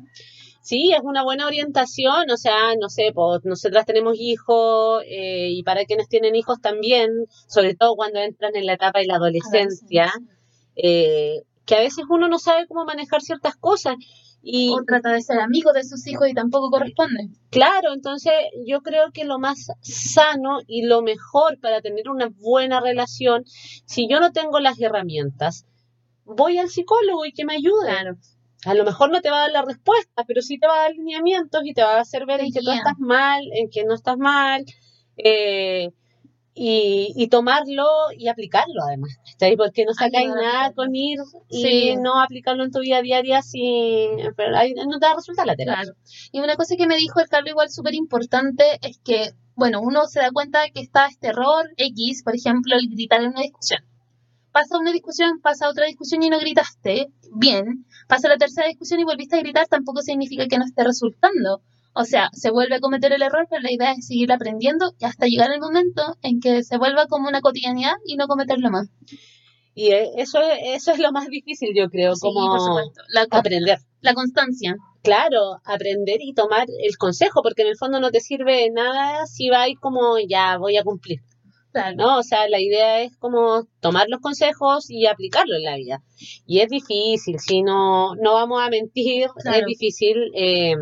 Sí, 0.61 0.93
es 0.93 1.01
una 1.03 1.23
buena 1.23 1.47
orientación, 1.47 2.31
o 2.31 2.37
sea, 2.37 2.75
no 2.79 2.89
sé, 2.89 3.11
pues 3.15 3.41
nosotras 3.45 3.87
tenemos 3.87 4.17
hijos 4.19 5.03
eh, 5.07 5.49
y 5.51 5.63
para 5.63 5.85
quienes 5.85 6.09
tienen 6.09 6.35
hijos 6.35 6.61
también, 6.61 7.11
sobre 7.47 7.75
todo 7.75 7.97
cuando 7.97 8.19
entran 8.21 8.55
en 8.55 8.67
la 8.67 8.75
etapa 8.75 8.99
de 8.99 9.07
la 9.07 9.17
adolescencia, 9.17 10.13
eh, 10.77 11.43
que 11.65 11.75
a 11.75 11.81
veces 11.81 12.05
uno 12.09 12.29
no 12.29 12.39
sabe 12.39 12.67
cómo 12.67 12.85
manejar 12.85 13.23
ciertas 13.23 13.57
cosas. 13.57 13.97
Y 14.41 14.71
O 14.71 14.85
trata 14.85 15.13
de 15.13 15.21
ser 15.21 15.41
amigo 15.41 15.73
de 15.73 15.83
sus 15.83 16.07
hijos 16.07 16.29
y 16.29 16.33
tampoco 16.33 16.71
corresponde. 16.71 17.29
Claro, 17.51 17.93
entonces 17.93 18.33
yo 18.67 18.83
creo 18.83 19.11
que 19.13 19.25
lo 19.25 19.39
más 19.39 19.67
sano 19.83 20.59
y 20.67 20.83
lo 20.87 21.03
mejor 21.03 21.59
para 21.61 21.81
tener 21.81 22.09
una 22.09 22.29
buena 22.29 22.81
relación, 22.81 23.43
si 23.45 24.09
yo 24.09 24.21
no 24.21 24.31
tengo 24.31 24.61
las 24.61 24.81
herramientas, 24.81 25.67
voy 26.25 26.59
al 26.59 26.69
psicólogo 26.69 27.27
y 27.27 27.33
que 27.33 27.45
me 27.45 27.55
ayude. 27.55 27.91
Claro. 27.91 28.17
A 28.65 28.75
lo 28.75 28.85
mejor 28.85 29.11
no 29.11 29.21
te 29.21 29.31
va 29.31 29.39
a 29.39 29.41
dar 29.43 29.53
la 29.53 29.63
respuesta, 29.63 30.25
pero 30.27 30.43
sí 30.43 30.59
te 30.59 30.67
va 30.67 30.75
a 30.75 30.83
dar 30.83 30.93
lineamientos 30.93 31.63
y 31.65 31.75
te 31.75 31.83
va 31.83 31.97
a 31.97 32.01
hacer 32.01 32.27
ver 32.27 32.41
en 32.41 32.53
que 32.53 32.61
tú 32.61 32.71
estás 32.71 32.99
mal, 32.99 33.43
en 33.53 33.71
que 33.71 33.85
no 33.85 33.95
estás 33.95 34.17
mal, 34.19 34.65
eh, 35.17 35.91
y, 36.55 37.13
y 37.15 37.29
tomarlo 37.29 37.87
y 38.17 38.27
aplicarlo 38.27 38.83
además. 38.85 39.17
Porque 39.57 39.85
no 39.85 39.95
sacáis 39.95 40.29
nada 40.31 40.73
con 40.73 40.93
ir 40.97 41.19
y 41.49 41.63
Sí. 41.63 41.97
no 41.97 42.21
aplicarlo 42.21 42.65
en 42.65 42.73
tu 42.73 42.81
vida 42.81 43.01
diaria 43.01 43.43
si 43.43 44.09
pero 44.37 44.57
ahí 44.57 44.75
no 44.75 44.99
te 44.99 45.07
va 45.07 45.13
a 45.13 45.17
resultar 45.17 45.47
la 45.47 45.55
terapia. 45.55 45.85
Claro. 45.85 45.97
Y 46.33 46.41
una 46.41 46.57
cosa 46.57 46.75
que 46.77 46.89
me 46.89 46.97
dijo 46.97 47.21
el 47.21 47.29
Carlos 47.29 47.51
igual 47.51 47.71
súper 47.71 47.95
importante 47.95 48.65
es 48.83 48.99
que, 49.05 49.31
bueno, 49.55 49.81
uno 49.81 50.07
se 50.07 50.19
da 50.19 50.33
cuenta 50.33 50.63
de 50.63 50.73
que 50.73 50.81
está 50.81 51.07
este 51.07 51.29
error 51.29 51.65
X, 51.77 52.25
por 52.25 52.35
ejemplo, 52.35 52.75
el 52.75 52.89
gritar 52.91 53.23
en 53.23 53.29
una 53.31 53.43
discusión. 53.43 53.81
Pasa 54.59 54.77
una 54.77 54.91
discusión, 54.91 55.39
pasa 55.41 55.69
otra 55.69 55.87
discusión 55.87 56.21
y 56.25 56.31
no 56.31 56.41
gritaste, 56.41 57.13
bien. 57.33 57.87
Pasa 58.09 58.29
la 58.29 58.39
tercera 58.39 58.67
discusión 58.67 58.99
y 58.99 59.05
volviste 59.05 59.37
a 59.37 59.39
gritar, 59.39 59.69
tampoco 59.69 60.03
significa 60.03 60.49
que 60.49 60.59
no 60.59 60.65
esté 60.65 60.83
resultando. 60.83 61.63
O 61.93 62.05
sea, 62.05 62.29
se 62.33 62.51
vuelve 62.51 62.75
a 62.75 62.81
cometer 62.81 63.13
el 63.13 63.23
error, 63.23 63.47
pero 63.49 63.63
la 63.63 63.71
idea 63.71 63.93
es 63.93 64.09
seguir 64.09 64.33
aprendiendo 64.33 64.95
y 64.99 65.05
hasta 65.05 65.27
llegar 65.27 65.53
el 65.53 65.61
momento 65.61 66.03
en 66.23 66.41
que 66.41 66.65
se 66.65 66.77
vuelva 66.77 67.07
como 67.07 67.29
una 67.29 67.41
cotidianidad 67.41 67.95
y 68.05 68.17
no 68.17 68.27
cometerlo 68.27 68.69
más. 68.71 68.89
Y 69.77 69.93
eh, 69.93 70.11
eso, 70.17 70.41
eso 70.61 70.91
es 70.91 70.99
lo 70.99 71.13
más 71.13 71.29
difícil, 71.29 71.69
yo 71.73 71.89
creo, 71.89 72.17
Sí, 72.17 72.23
como 72.23 72.49
por 72.49 72.61
supuesto. 72.61 73.01
La, 73.15 73.29
aprender. 73.31 73.79
la 74.01 74.15
constancia. 74.15 74.75
Claro, 75.05 75.61
aprender 75.65 76.19
y 76.21 76.35
tomar 76.35 76.67
el 76.83 76.97
consejo, 76.97 77.43
porque 77.45 77.63
en 77.63 77.69
el 77.69 77.77
fondo 77.77 78.01
no 78.01 78.11
te 78.11 78.19
sirve 78.19 78.57
de 78.57 78.71
nada 78.71 79.25
si 79.27 79.51
vas 79.51 79.69
como 79.81 80.19
ya 80.19 80.59
voy 80.59 80.77
a 80.79 80.83
cumplir, 80.83 81.21
¿no? 81.95 82.19
O 82.19 82.23
sea, 82.23 82.49
la 82.49 82.61
idea 82.61 83.03
es 83.03 83.17
como 83.17 83.65
tomar 83.81 84.09
los 84.09 84.21
consejos 84.21 84.91
y 84.91 85.07
aplicarlo 85.07 85.57
en 85.57 85.63
la 85.63 85.77
vida. 85.77 86.03
Y 86.47 86.61
es 86.61 86.69
difícil, 86.69 87.39
si 87.39 87.63
no, 87.63 88.15
no 88.17 88.35
vamos 88.35 88.61
a 88.63 88.71
mentir, 88.71 89.27
es 89.45 89.65
difícil, 89.67 90.31
eh, 90.35 90.75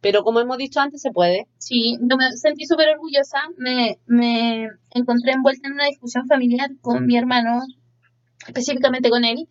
pero 0.00 0.22
como 0.22 0.40
hemos 0.40 0.58
dicho 0.58 0.80
antes, 0.80 1.02
se 1.02 1.10
puede. 1.10 1.46
Sí, 1.58 1.98
yo 2.00 2.16
me 2.16 2.32
sentí 2.32 2.66
súper 2.66 2.88
orgullosa. 2.90 3.38
Me, 3.56 3.98
me 4.06 4.68
encontré 4.94 5.32
envuelta 5.32 5.68
en 5.68 5.74
una 5.74 5.86
discusión 5.86 6.26
familiar 6.26 6.70
con 6.80 7.06
mi 7.06 7.16
hermano, 7.16 7.60
específicamente 8.46 9.10
con 9.10 9.24
él. 9.24 9.48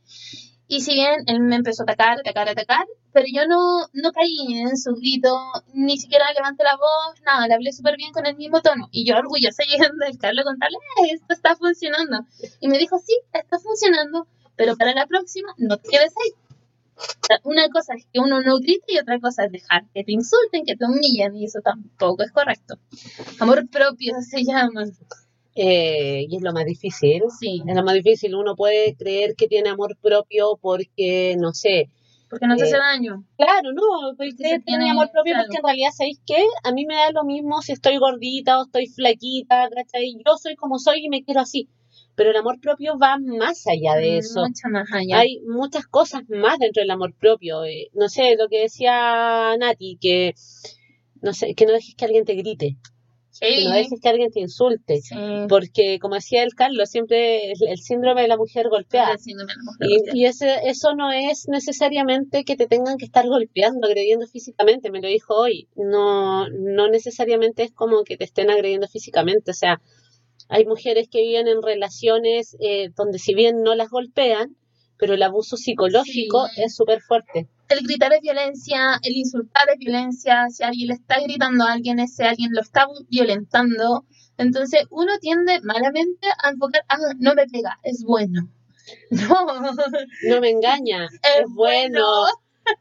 Y 0.71 0.81
si 0.81 0.93
bien 0.93 1.23
él 1.25 1.39
me 1.41 1.55
empezó 1.55 1.81
a 1.81 1.85
atacar, 1.85 2.19
atacar, 2.19 2.47
atacar, 2.47 2.85
pero 3.11 3.25
yo 3.33 3.47
no, 3.47 3.88
no 3.91 4.11
caí 4.11 4.59
en 4.59 4.77
su 4.77 4.93
grito, 4.93 5.35
ni 5.73 5.97
siquiera 5.97 6.31
levanté 6.31 6.63
la 6.63 6.77
voz, 6.77 7.19
nada, 7.25 7.47
le 7.47 7.55
hablé 7.55 7.73
súper 7.73 7.97
bien 7.97 8.11
con 8.13 8.27
el 8.27 8.35
mismo 8.38 8.61
tono. 8.61 8.88
Y 8.91 9.03
yo 9.03 9.17
orgullosa 9.17 9.63
llegando 9.67 10.05
del 10.05 10.19
Carlos 10.19 10.45
contarle, 10.45 10.77
"Eh, 11.03 11.13
esto 11.15 11.33
está 11.33 11.55
funcionando. 11.55 12.19
Y 12.61 12.67
me 12.69 12.77
dijo, 12.77 12.99
sí, 12.99 13.17
está 13.33 13.57
funcionando, 13.57 14.27
pero 14.55 14.77
para 14.77 14.93
la 14.93 15.07
próxima 15.07 15.51
no 15.57 15.77
te 15.77 15.89
quedes 15.89 16.13
ahí. 16.23 17.39
Una 17.45 17.67
cosa 17.69 17.95
es 17.95 18.05
que 18.13 18.19
uno 18.19 18.41
no 18.41 18.59
grite 18.59 18.93
y 18.93 18.99
otra 18.99 19.19
cosa 19.19 19.45
es 19.45 19.51
dejar 19.51 19.85
que 19.93 20.03
te 20.03 20.11
insulten, 20.11 20.65
que 20.65 20.75
te 20.75 20.85
humillen, 20.85 21.35
y 21.35 21.45
eso 21.45 21.61
tampoco 21.63 22.21
es 22.21 22.31
correcto. 22.31 22.75
Amor 23.39 23.67
propio 23.69 24.13
se 24.21 24.43
llama. 24.43 24.83
Eh, 25.61 26.25
y 26.29 26.35
es 26.37 26.41
lo 26.41 26.53
más 26.53 26.65
difícil. 26.65 27.21
Sí. 27.39 27.61
Es 27.67 27.75
lo 27.75 27.83
más 27.83 27.93
difícil. 27.95 28.33
Uno 28.35 28.55
puede 28.55 28.95
creer 28.95 29.35
que 29.35 29.47
tiene 29.47 29.69
amor 29.69 29.97
propio 30.01 30.57
porque, 30.61 31.35
no 31.39 31.53
sé, 31.53 31.89
Porque 32.29 32.45
no 32.45 32.55
te 32.55 32.63
hace 32.63 32.75
Eh, 32.75 32.79
daño. 32.79 33.25
Claro, 33.37 33.73
no, 33.73 33.81
porque 34.15 34.31
se 34.31 34.37
tiene 34.37 34.59
tiene- 34.63 34.91
amor 34.91 35.09
propio 35.11 35.33
claro. 35.33 35.47
porque 35.47 35.57
en 35.57 35.63
realidad, 35.63 35.89
¿sabéis 35.91 36.21
qué? 36.27 36.43
A 36.63 36.71
mí 36.71 36.85
me 36.85 36.93
da 36.95 37.11
lo 37.11 37.23
mismo 37.23 37.61
si 37.63 37.71
estoy 37.71 37.97
gordita 37.97 38.59
o 38.59 38.65
estoy 38.65 38.85
flaquita, 38.85 39.67
¿cachai? 39.75 40.13
Yo 40.23 40.37
soy 40.37 40.55
como 40.55 40.77
soy 40.77 41.05
y 41.05 41.09
me 41.09 41.23
quiero 41.23 41.41
así. 41.41 41.67
Pero 42.15 42.29
el 42.29 42.35
amor 42.37 42.59
propio 42.61 42.99
va 42.99 43.17
más 43.17 43.65
allá 43.65 43.95
de 43.95 44.17
eso. 44.19 44.41
Mucho 44.41 44.67
más 44.69 44.87
allá. 44.93 45.17
Hay 45.19 45.39
muchas 45.47 45.87
cosas 45.87 46.21
más 46.29 46.59
dentro 46.59 46.81
del 46.81 46.91
amor 46.91 47.15
propio. 47.17 47.63
eh, 47.65 47.89
No 47.93 48.09
sé, 48.09 48.35
lo 48.37 48.47
que 48.47 48.59
decía 48.61 49.55
Nati, 49.57 49.97
que 49.99 50.35
no 51.23 51.33
sé, 51.33 51.55
que 51.55 51.65
no 51.65 51.71
dejes 51.73 51.95
que 51.95 52.05
alguien 52.05 52.25
te 52.25 52.35
grite, 52.35 52.77
no 53.41 53.74
dejes 53.74 54.00
que 54.01 54.10
alguien 54.10 54.31
te 54.31 54.39
insulte. 54.41 55.01
Sí. 55.01 55.15
Porque, 55.48 55.98
como 56.00 56.15
decía 56.15 56.43
el 56.43 56.53
Carlos, 56.55 56.89
siempre 56.89 57.51
el, 57.51 57.58
el 57.67 57.77
síndrome 57.79 58.22
de 58.24 58.27
la 58.27 58.38
mujer 58.38 58.69
golpeada. 58.69 59.13
El 59.13 59.19
síndrome 59.19 59.51
de 59.53 59.58
la 59.58 59.63
mujer 59.63 59.88
Y, 59.89 59.96
golpeada. 59.98 60.17
y 60.17 60.25
ese, 60.25 60.60
eso 60.69 60.96
no 60.96 61.12
es 61.12 61.48
necesariamente 61.48 62.43
que 62.43 62.55
te 62.55 62.67
tengan 62.67 62.98
que 62.98 63.05
estar 63.05 63.27
golpeando, 63.27 63.88
agrediendo 63.88 64.27
físicamente, 64.27 64.91
me 64.91 65.01
lo 65.01 65.08
dijo 65.08 65.36
hoy. 65.36 65.67
No, 65.75 66.50
no 66.50 66.89
necesariamente 66.89 67.63
es 67.63 67.72
como 67.72 68.03
que 68.03 68.17
te 68.17 68.24
estén 68.25 68.50
agrediendo 68.50 68.88
físicamente. 68.88 69.51
O 69.51 69.53
sea, 69.53 69.81
hay 70.50 70.65
mujeres 70.65 71.08
que 71.10 71.22
viven 71.22 71.48
en 71.48 71.62
relaciones 71.62 72.58
eh, 72.60 72.89
donde 72.98 73.19
si 73.19 73.34
bien 73.36 73.62
no 73.63 73.75
las 73.75 73.89
golpean, 73.89 74.55
pero 74.98 75.13
el 75.13 75.24
abuso 75.24 75.55
psicológico 75.55 76.48
Sí. 76.48 76.62
es 76.63 76.75
súper 76.75 77.00
fuerte. 77.01 77.48
El 77.69 77.79
gritar 77.85 78.11
es 78.13 78.21
violencia, 78.21 78.99
el 79.03 79.15
insultar 79.15 79.69
es 79.71 79.77
violencia, 79.77 80.47
si 80.49 80.63
alguien 80.63 80.88
le 80.88 80.93
está 80.95 81.19
gritando 81.21 81.63
a 81.65 81.73
alguien, 81.73 81.99
ese 81.99 82.25
alguien 82.25 82.51
lo 82.53 82.61
está 82.61 82.88
violentando. 83.09 84.05
Entonces 84.38 84.85
uno 84.89 85.11
tiende 85.19 85.59
malamente 85.61 86.27
a 86.43 86.49
enfocar, 86.49 86.81
ah, 86.89 86.97
no 87.19 87.35
me 87.35 87.45
pega, 87.47 87.77
es 87.83 88.03
bueno. 88.03 88.49
No, 89.11 89.45
No 90.29 90.41
me 90.41 90.49
engaña, 90.49 91.05
es 91.05 91.11
es 91.41 91.45
bueno. 91.53 92.03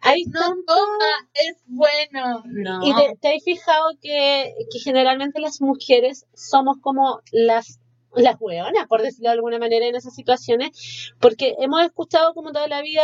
Hay 0.00 0.24
no 0.24 0.40
tanto- 0.40 0.62
toma, 0.74 1.04
es 1.34 1.56
bueno. 1.66 2.42
No. 2.46 2.80
Y 2.86 2.94
te, 2.94 3.16
te 3.20 3.36
has 3.36 3.44
fijado 3.44 3.90
que, 4.00 4.54
que 4.72 4.78
generalmente 4.80 5.40
las 5.40 5.60
mujeres 5.60 6.26
somos 6.34 6.78
como 6.80 7.20
las, 7.32 7.78
las 8.14 8.36
hueonas, 8.40 8.86
por 8.88 9.02
decirlo 9.02 9.28
de 9.30 9.34
alguna 9.34 9.58
manera, 9.58 9.86
en 9.86 9.96
esas 9.96 10.14
situaciones, 10.14 11.12
porque 11.20 11.54
hemos 11.58 11.82
escuchado 11.82 12.32
como 12.34 12.52
toda 12.52 12.68
la 12.68 12.80
vida, 12.82 13.02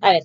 a 0.00 0.10
ver, 0.10 0.22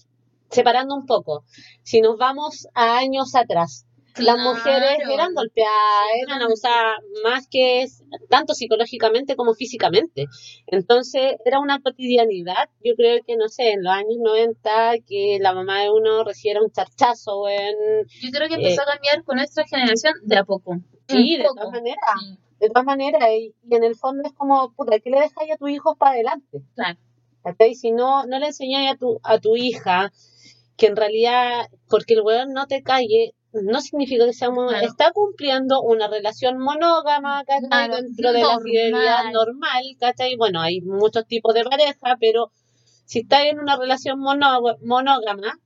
separando 0.49 0.95
un 0.95 1.05
poco, 1.05 1.43
si 1.83 2.01
nos 2.01 2.17
vamos 2.17 2.67
a 2.73 2.97
años 2.97 3.35
atrás, 3.35 3.85
las 4.17 4.37
mujeres 4.37 4.99
eran 5.11 5.33
golpeadas, 5.33 5.73
eran 6.21 6.41
abusadas 6.41 6.97
más 7.23 7.47
que 7.47 7.87
tanto 8.29 8.53
psicológicamente 8.53 9.35
como 9.35 9.53
físicamente. 9.53 10.27
Entonces 10.67 11.35
era 11.45 11.59
una 11.59 11.81
cotidianidad, 11.81 12.69
yo 12.83 12.93
creo 12.95 13.21
que 13.25 13.35
no 13.37 13.47
sé, 13.49 13.71
en 13.71 13.83
los 13.83 13.93
años 13.93 14.17
90 14.19 14.95
que 15.07 15.39
la 15.41 15.53
mamá 15.53 15.81
de 15.81 15.89
uno 15.89 16.23
recibiera 16.23 16.61
un 16.61 16.71
charchazo 16.71 17.47
en 17.49 18.05
Yo 18.21 18.29
creo 18.31 18.47
que 18.47 18.55
empezó 18.55 18.83
a 18.83 18.85
cambiar 18.85 19.23
con 19.23 19.37
nuestra 19.37 19.65
generación 19.65 20.13
de 20.23 20.37
a 20.37 20.43
poco. 20.43 20.77
Sí, 21.07 21.37
de 21.37 21.43
poco. 21.43 21.55
todas 21.55 21.71
maneras. 21.71 21.99
Sí, 22.19 22.37
De 22.59 22.69
todas 22.69 22.85
maneras, 22.85 23.23
y, 23.31 23.55
y 23.67 23.75
en 23.75 23.83
el 23.83 23.95
fondo 23.95 24.21
es 24.25 24.33
como, 24.33 24.73
puta, 24.73 24.99
¿qué 24.99 25.09
le 25.09 25.21
dejáis 25.21 25.51
a 25.53 25.57
tu 25.57 25.67
hijo 25.67 25.95
para 25.95 26.11
adelante? 26.11 26.61
claro. 26.75 26.99
¿Cachai? 27.43 27.75
Si 27.75 27.91
no, 27.91 28.25
no 28.25 28.39
le 28.39 28.47
enseñáis 28.47 28.91
a 28.91 28.95
tu, 28.95 29.19
a 29.21 29.37
tu 29.37 29.57
hija 29.57 30.13
que 30.77 30.87
en 30.87 30.95
realidad, 30.95 31.67
porque 31.89 32.13
el 32.15 32.21
weón 32.21 32.53
no 32.53 32.65
te 32.67 32.81
calle, 32.83 33.33
no 33.53 33.81
significa 33.81 34.25
que 34.25 34.33
sea 34.33 34.49
mono- 34.49 34.69
Claro. 34.69 34.87
está 34.87 35.11
cumpliendo 35.11 35.81
una 35.81 36.07
relación 36.07 36.57
monógama, 36.57 37.43
¿cachai? 37.45 37.69
Claro, 37.69 37.95
Dentro 37.97 38.31
de 38.33 38.39
la 38.39 38.43
normal. 38.45 38.63
fidelidad 38.63 39.31
normal, 39.31 39.83
¿cachai? 39.99 40.35
Bueno, 40.35 40.61
hay 40.61 40.81
muchos 40.81 41.25
tipos 41.27 41.53
de 41.53 41.63
pareja, 41.63 42.17
pero 42.19 42.51
si 43.05 43.19
estás 43.19 43.45
en 43.45 43.59
una 43.59 43.77
relación 43.77 44.19
monó- 44.19 44.75
monógama 44.83 45.59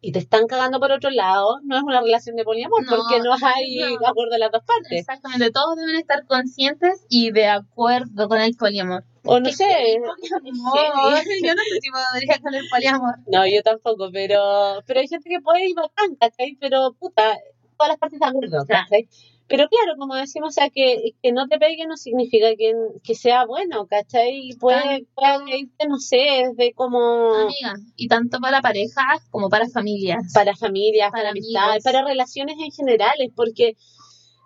y 0.00 0.12
te 0.12 0.18
están 0.20 0.46
cagando 0.46 0.80
por 0.80 0.90
otro 0.90 1.10
lado, 1.10 1.58
no 1.64 1.76
es 1.76 1.82
una 1.82 2.00
relación 2.00 2.34
de 2.36 2.44
poliamor, 2.44 2.82
No, 2.82 2.96
porque 2.96 3.20
no 3.22 3.34
hay 3.34 3.76
no. 4.00 4.06
acuerdo 4.08 4.32
de 4.32 4.38
las 4.38 4.50
dos 4.50 4.62
partes. 4.64 5.00
Exactamente, 5.00 5.50
todos 5.50 5.76
deben 5.76 5.96
estar 5.96 6.26
conscientes 6.26 7.04
y 7.10 7.30
de 7.30 7.46
acuerdo 7.48 8.26
con 8.28 8.40
el 8.40 8.56
poliamor. 8.56 9.04
O 9.24 9.38
no 9.38 9.50
sé, 9.52 9.64
Poliamor. 10.42 11.14
Yo 11.44 11.54
no 11.54 11.62
sé 11.62 11.80
si 11.80 11.90
podría 11.90 12.38
con 12.42 12.54
el 12.54 12.68
poliamor. 12.68 13.14
No, 13.26 13.46
yo 13.46 13.62
tampoco, 13.62 14.10
pero, 14.12 14.82
pero 14.86 15.00
hay 15.00 15.08
gente 15.08 15.28
que 15.28 15.40
puede 15.40 15.68
ir 15.68 15.76
bacán, 15.76 16.16
¿cachai? 16.16 16.56
Pero, 16.60 16.94
puta, 16.98 17.38
todas 17.76 17.90
las 17.90 17.98
partes 17.98 18.18
de 18.18 18.26
acuerdo. 18.26 18.64
¿cachai? 18.66 19.08
Pero 19.48 19.68
claro, 19.68 19.98
como 19.98 20.14
decimos, 20.14 20.48
o 20.48 20.52
sea, 20.52 20.70
que, 20.70 21.12
que 21.22 21.30
no 21.32 21.46
te 21.46 21.58
pegue 21.58 21.86
no 21.86 21.96
significa 21.96 22.54
que, 22.56 22.72
que 23.04 23.14
sea 23.14 23.44
bueno, 23.44 23.86
¿cachai? 23.86 24.48
Y 24.48 24.56
puede, 24.56 25.06
puede 25.14 25.58
irte, 25.58 25.86
no 25.88 25.98
sé, 25.98 26.44
desde 26.56 26.72
como 26.72 27.34
Amiga, 27.34 27.74
y 27.96 28.08
tanto 28.08 28.38
para 28.40 28.62
parejas 28.62 29.28
como 29.30 29.50
para 29.50 29.68
familias. 29.68 30.32
para 30.32 30.56
familias, 30.56 31.10
para, 31.10 31.24
Para 31.24 31.30
amistades, 31.30 31.66
amigos. 31.68 31.84
para 31.84 32.04
relaciones 32.04 32.56
en 32.58 32.70
generales, 32.72 33.30
porque, 33.36 33.76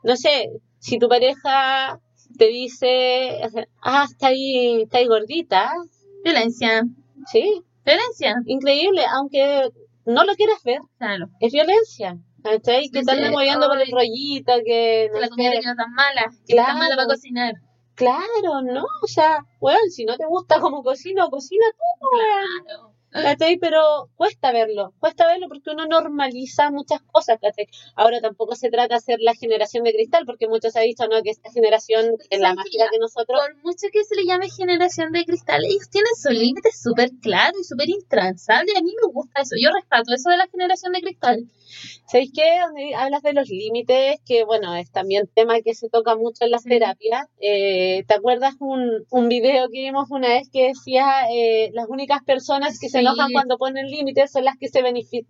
no 0.03 0.17
sé, 0.17 0.51
si 0.81 0.99
tu 0.99 1.09
pareja 1.09 2.01
te 2.39 2.47
dice, 2.49 3.41
ah, 3.83 4.07
está 4.11 4.29
ahí, 4.29 4.83
está 4.83 4.99
ahí 4.99 5.07
gordita, 5.07 5.73
Violencia. 6.25 6.83
sí, 7.31 7.63
Violencia. 7.85 8.35
increíble, 8.47 9.03
aunque 9.13 9.71
no 10.05 10.25
lo 10.25 10.35
quieras 10.35 10.63
ver. 10.65 10.81
Claro. 10.99 11.27
es 11.41 11.53
violencia. 11.53 12.19
¿Cachai? 12.43 12.89
Que 12.91 13.03
sí. 13.03 13.31
moviendo 13.33 13.67
por 13.69 13.81
el 13.81 13.91
rollito, 13.91 14.53
que 14.59 14.63
Que 14.65 15.11
no 15.13 15.19
la 15.21 15.29
comida 15.29 15.51
te 15.51 15.61
queda 15.61 15.75
tan 15.75 15.93
mala. 15.93 16.23
Que 16.47 16.53
está 16.55 16.65
Claro. 16.65 16.79
mala 16.79 16.97
para 16.97 17.09
cocinar. 17.09 17.55
Claro, 17.97 18.63
¿no? 18.63 18.85
O 19.03 19.07
sea, 19.09 19.41
bueno, 19.59 19.81
si 19.91 20.05
no 20.05 20.17
te 20.17 20.27
gusta 20.27 20.61
como 20.61 20.83
cocino, 20.85 21.29
cocina 21.31 21.65
tú, 21.73 22.07
weón. 22.07 22.67
Claro. 22.67 22.93
¿Cachai? 23.23 23.59
Pero 23.59 24.11
cuesta 24.17 24.53
verlo, 24.53 24.93
cuesta 24.99 25.27
verlo 25.27 25.49
porque 25.49 25.71
uno 25.71 25.87
normaliza 25.87 26.71
muchas 26.71 27.01
cosas, 27.03 27.39
¿cachai? 27.41 27.67
Ahora 27.95 28.21
tampoco 28.21 28.55
se 28.55 28.71
trata 28.71 28.97
de 28.97 29.01
ser 29.01 29.19
la 29.21 29.35
generación 29.35 29.85
de 29.85 29.93
cristal, 29.93 30.25
porque 30.27 30.49
muchos 30.49 30.73
se 30.73 30.81
ha 30.81 30.83
dicho, 30.83 31.07
¿no? 31.09 31.23
Que 31.23 31.31
esta 31.31 31.51
generación 31.51 32.17
es 32.31 32.41
la 32.41 32.49
¿Sabes 32.49 32.57
más 32.57 32.67
chica 32.67 32.89
que 32.91 32.99
nosotros. 32.99 33.41
Por 33.41 33.57
mucho 33.65 33.87
que 33.93 34.05
se 34.05 34.17
le 34.17 34.27
llame 34.27 34.51
generación 34.51 35.13
de 35.13 35.25
cristal, 35.25 35.65
ellos 35.65 35.89
tienen 35.91 36.15
sus 36.17 36.33
límites 36.33 36.81
súper 36.83 37.11
claros 37.23 37.61
y 37.61 37.65
súper 37.65 37.89
intransables. 37.89 38.77
A 38.77 38.83
mí 38.83 38.93
me 39.01 39.13
gusta 39.13 39.43
eso. 39.43 39.57
Yo 39.61 39.71
rescato 39.73 40.13
eso 40.15 40.31
de 40.31 40.37
la 40.37 40.49
generación 40.49 40.93
de 40.93 41.01
cristal. 41.01 41.47
¿Sabéis 42.07 42.31
qué? 42.35 42.61
Donde 42.65 42.95
hablas 42.95 43.23
de 43.23 43.33
los 43.33 43.49
límites, 43.49 44.21
que 44.25 44.45
bueno, 44.45 44.75
es 44.77 44.91
también 44.93 45.29
tema 45.35 45.61
que 45.63 45.75
se 45.75 45.89
toca 45.89 46.17
mucho 46.17 46.45
en 46.45 46.53
las 46.53 46.65
terapias. 46.65 47.27
Eh, 47.41 48.05
¿te 48.07 48.15
acuerdas 48.15 48.55
un, 48.61 49.05
un 49.11 49.29
video 49.29 49.69
que 49.69 49.81
vimos 49.81 50.11
una 50.11 50.29
vez 50.29 50.49
que 50.53 50.69
decía 50.69 51.29
eh, 51.33 51.71
las 51.73 51.89
únicas 51.89 52.23
personas 52.25 52.79
que 52.79 52.89
se 52.89 52.99
Sí. 52.99 53.05
Enojan 53.07 53.33
cuando 53.33 53.59
ponen 53.59 53.87
límites 53.87 54.33
son 54.33 54.45
las 54.45 54.57
que 54.59 54.69
se, 54.69 54.81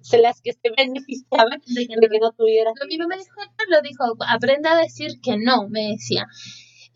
son 0.02 0.22
las 0.22 0.40
que 0.40 0.52
se 0.52 0.70
beneficiaban 0.76 1.60
De 1.66 1.86
que 1.86 1.94
de 1.96 2.08
que 2.08 2.18
no 2.18 2.32
tuvieras 2.32 2.74
Lo 2.80 2.86
mismo 2.86 3.06
me 3.08 3.16
dijo 3.16 3.34
Carlos, 3.56 3.80
dijo, 3.82 4.04
aprenda 4.28 4.72
a 4.72 4.82
decir 4.82 5.20
que 5.22 5.36
no, 5.36 5.68
me 5.68 5.88
decía. 5.92 6.26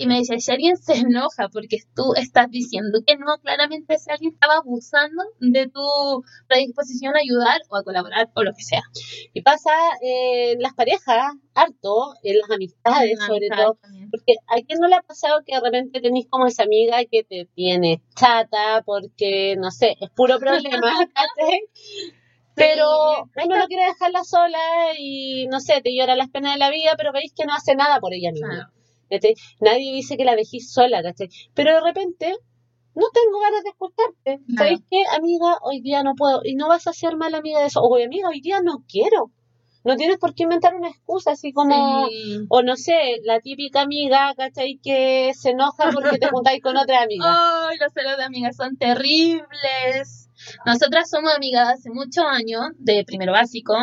Y 0.00 0.06
me 0.06 0.16
decía, 0.16 0.38
si 0.38 0.50
alguien 0.50 0.78
se 0.78 0.94
enoja 0.94 1.50
porque 1.52 1.76
tú 1.94 2.14
estás 2.16 2.50
diciendo 2.50 3.00
que 3.06 3.18
no, 3.18 3.36
claramente 3.42 3.96
ese 3.96 4.10
alguien 4.10 4.32
estaba 4.32 4.54
abusando 4.54 5.22
de 5.40 5.68
tu 5.68 6.24
predisposición 6.48 7.14
a 7.16 7.18
ayudar 7.18 7.60
o 7.68 7.76
a 7.76 7.84
colaborar 7.84 8.30
o 8.34 8.42
lo 8.42 8.54
que 8.54 8.62
sea. 8.62 8.80
Y 9.34 9.42
pasa 9.42 9.70
eh, 10.02 10.52
en 10.52 10.62
las 10.62 10.72
parejas, 10.72 11.34
harto, 11.52 12.14
en 12.22 12.38
las 12.38 12.50
amistades 12.50 13.18
sobre 13.26 13.48
todo. 13.50 13.74
también. 13.74 14.08
Porque 14.10 14.36
a 14.48 14.54
quién 14.66 14.78
no 14.80 14.88
le 14.88 14.94
ha 14.94 15.02
pasado 15.02 15.42
que 15.44 15.54
de 15.54 15.60
repente 15.60 16.00
tenéis 16.00 16.26
como 16.30 16.46
esa 16.46 16.62
amiga 16.62 17.04
que 17.04 17.22
te 17.22 17.46
tiene 17.54 18.02
chata 18.16 18.82
porque, 18.86 19.56
no 19.58 19.70
sé, 19.70 19.96
es 20.00 20.08
puro 20.08 20.38
problema. 20.38 20.94
Pero 22.54 23.28
uno 23.44 23.58
no 23.58 23.66
quiere 23.66 23.84
dejarla 23.84 24.24
sola 24.24 24.58
y, 24.98 25.46
no 25.48 25.60
sé, 25.60 25.82
te 25.82 25.94
llora 25.94 26.16
las 26.16 26.30
penas 26.30 26.54
de 26.54 26.58
la 26.58 26.70
vida, 26.70 26.92
pero 26.96 27.12
veis 27.12 27.32
que 27.34 27.44
no 27.44 27.54
hace 27.54 27.74
nada 27.74 28.00
por 28.00 28.12
ella 28.12 28.32
misma. 28.32 28.48
Claro. 28.48 28.79
¿Cachai? 29.10 29.34
Nadie 29.60 29.92
dice 29.92 30.16
que 30.16 30.24
la 30.24 30.36
dejís 30.36 30.72
sola, 30.72 31.02
¿cachai? 31.02 31.28
Pero 31.54 31.74
de 31.74 31.80
repente, 31.80 32.36
no 32.94 33.06
tengo 33.12 33.40
ganas 33.40 33.62
de 33.62 33.70
escucharte. 33.70 34.44
Claro. 34.46 34.56
¿Sabéis 34.56 34.80
qué, 34.90 35.02
amiga? 35.16 35.58
Hoy 35.62 35.80
día 35.80 36.02
no 36.02 36.14
puedo. 36.14 36.40
Y 36.44 36.54
no 36.54 36.68
vas 36.68 36.86
a 36.86 36.92
ser 36.92 37.16
mala 37.16 37.38
amiga 37.38 37.60
de 37.60 37.66
eso. 37.66 37.80
O, 37.82 37.96
amiga, 37.96 38.28
hoy 38.28 38.40
día 38.40 38.60
no 38.62 38.84
quiero. 38.88 39.30
No 39.82 39.96
tienes 39.96 40.18
por 40.18 40.34
qué 40.34 40.42
inventar 40.42 40.74
una 40.74 40.88
excusa 40.88 41.32
así 41.32 41.52
como... 41.52 42.06
Sí. 42.08 42.44
O 42.50 42.62
no 42.62 42.76
sé, 42.76 43.20
la 43.24 43.40
típica 43.40 43.80
amiga, 43.80 44.34
¿cachai? 44.36 44.78
Que 44.82 45.32
se 45.34 45.50
enoja 45.50 45.90
porque 45.90 46.18
te 46.18 46.28
juntáis 46.28 46.62
con 46.62 46.76
otra 46.76 47.02
amiga. 47.02 47.24
Ay, 47.70 47.78
los 47.78 47.92
celos 47.92 48.18
de 48.18 48.24
amigas 48.24 48.56
son 48.56 48.76
terribles. 48.76 50.28
Nosotras 50.66 51.08
somos 51.08 51.32
amigas 51.34 51.68
hace 51.68 51.90
muchos 51.90 52.24
años, 52.24 52.68
de 52.78 53.04
primero 53.04 53.32
básico, 53.32 53.74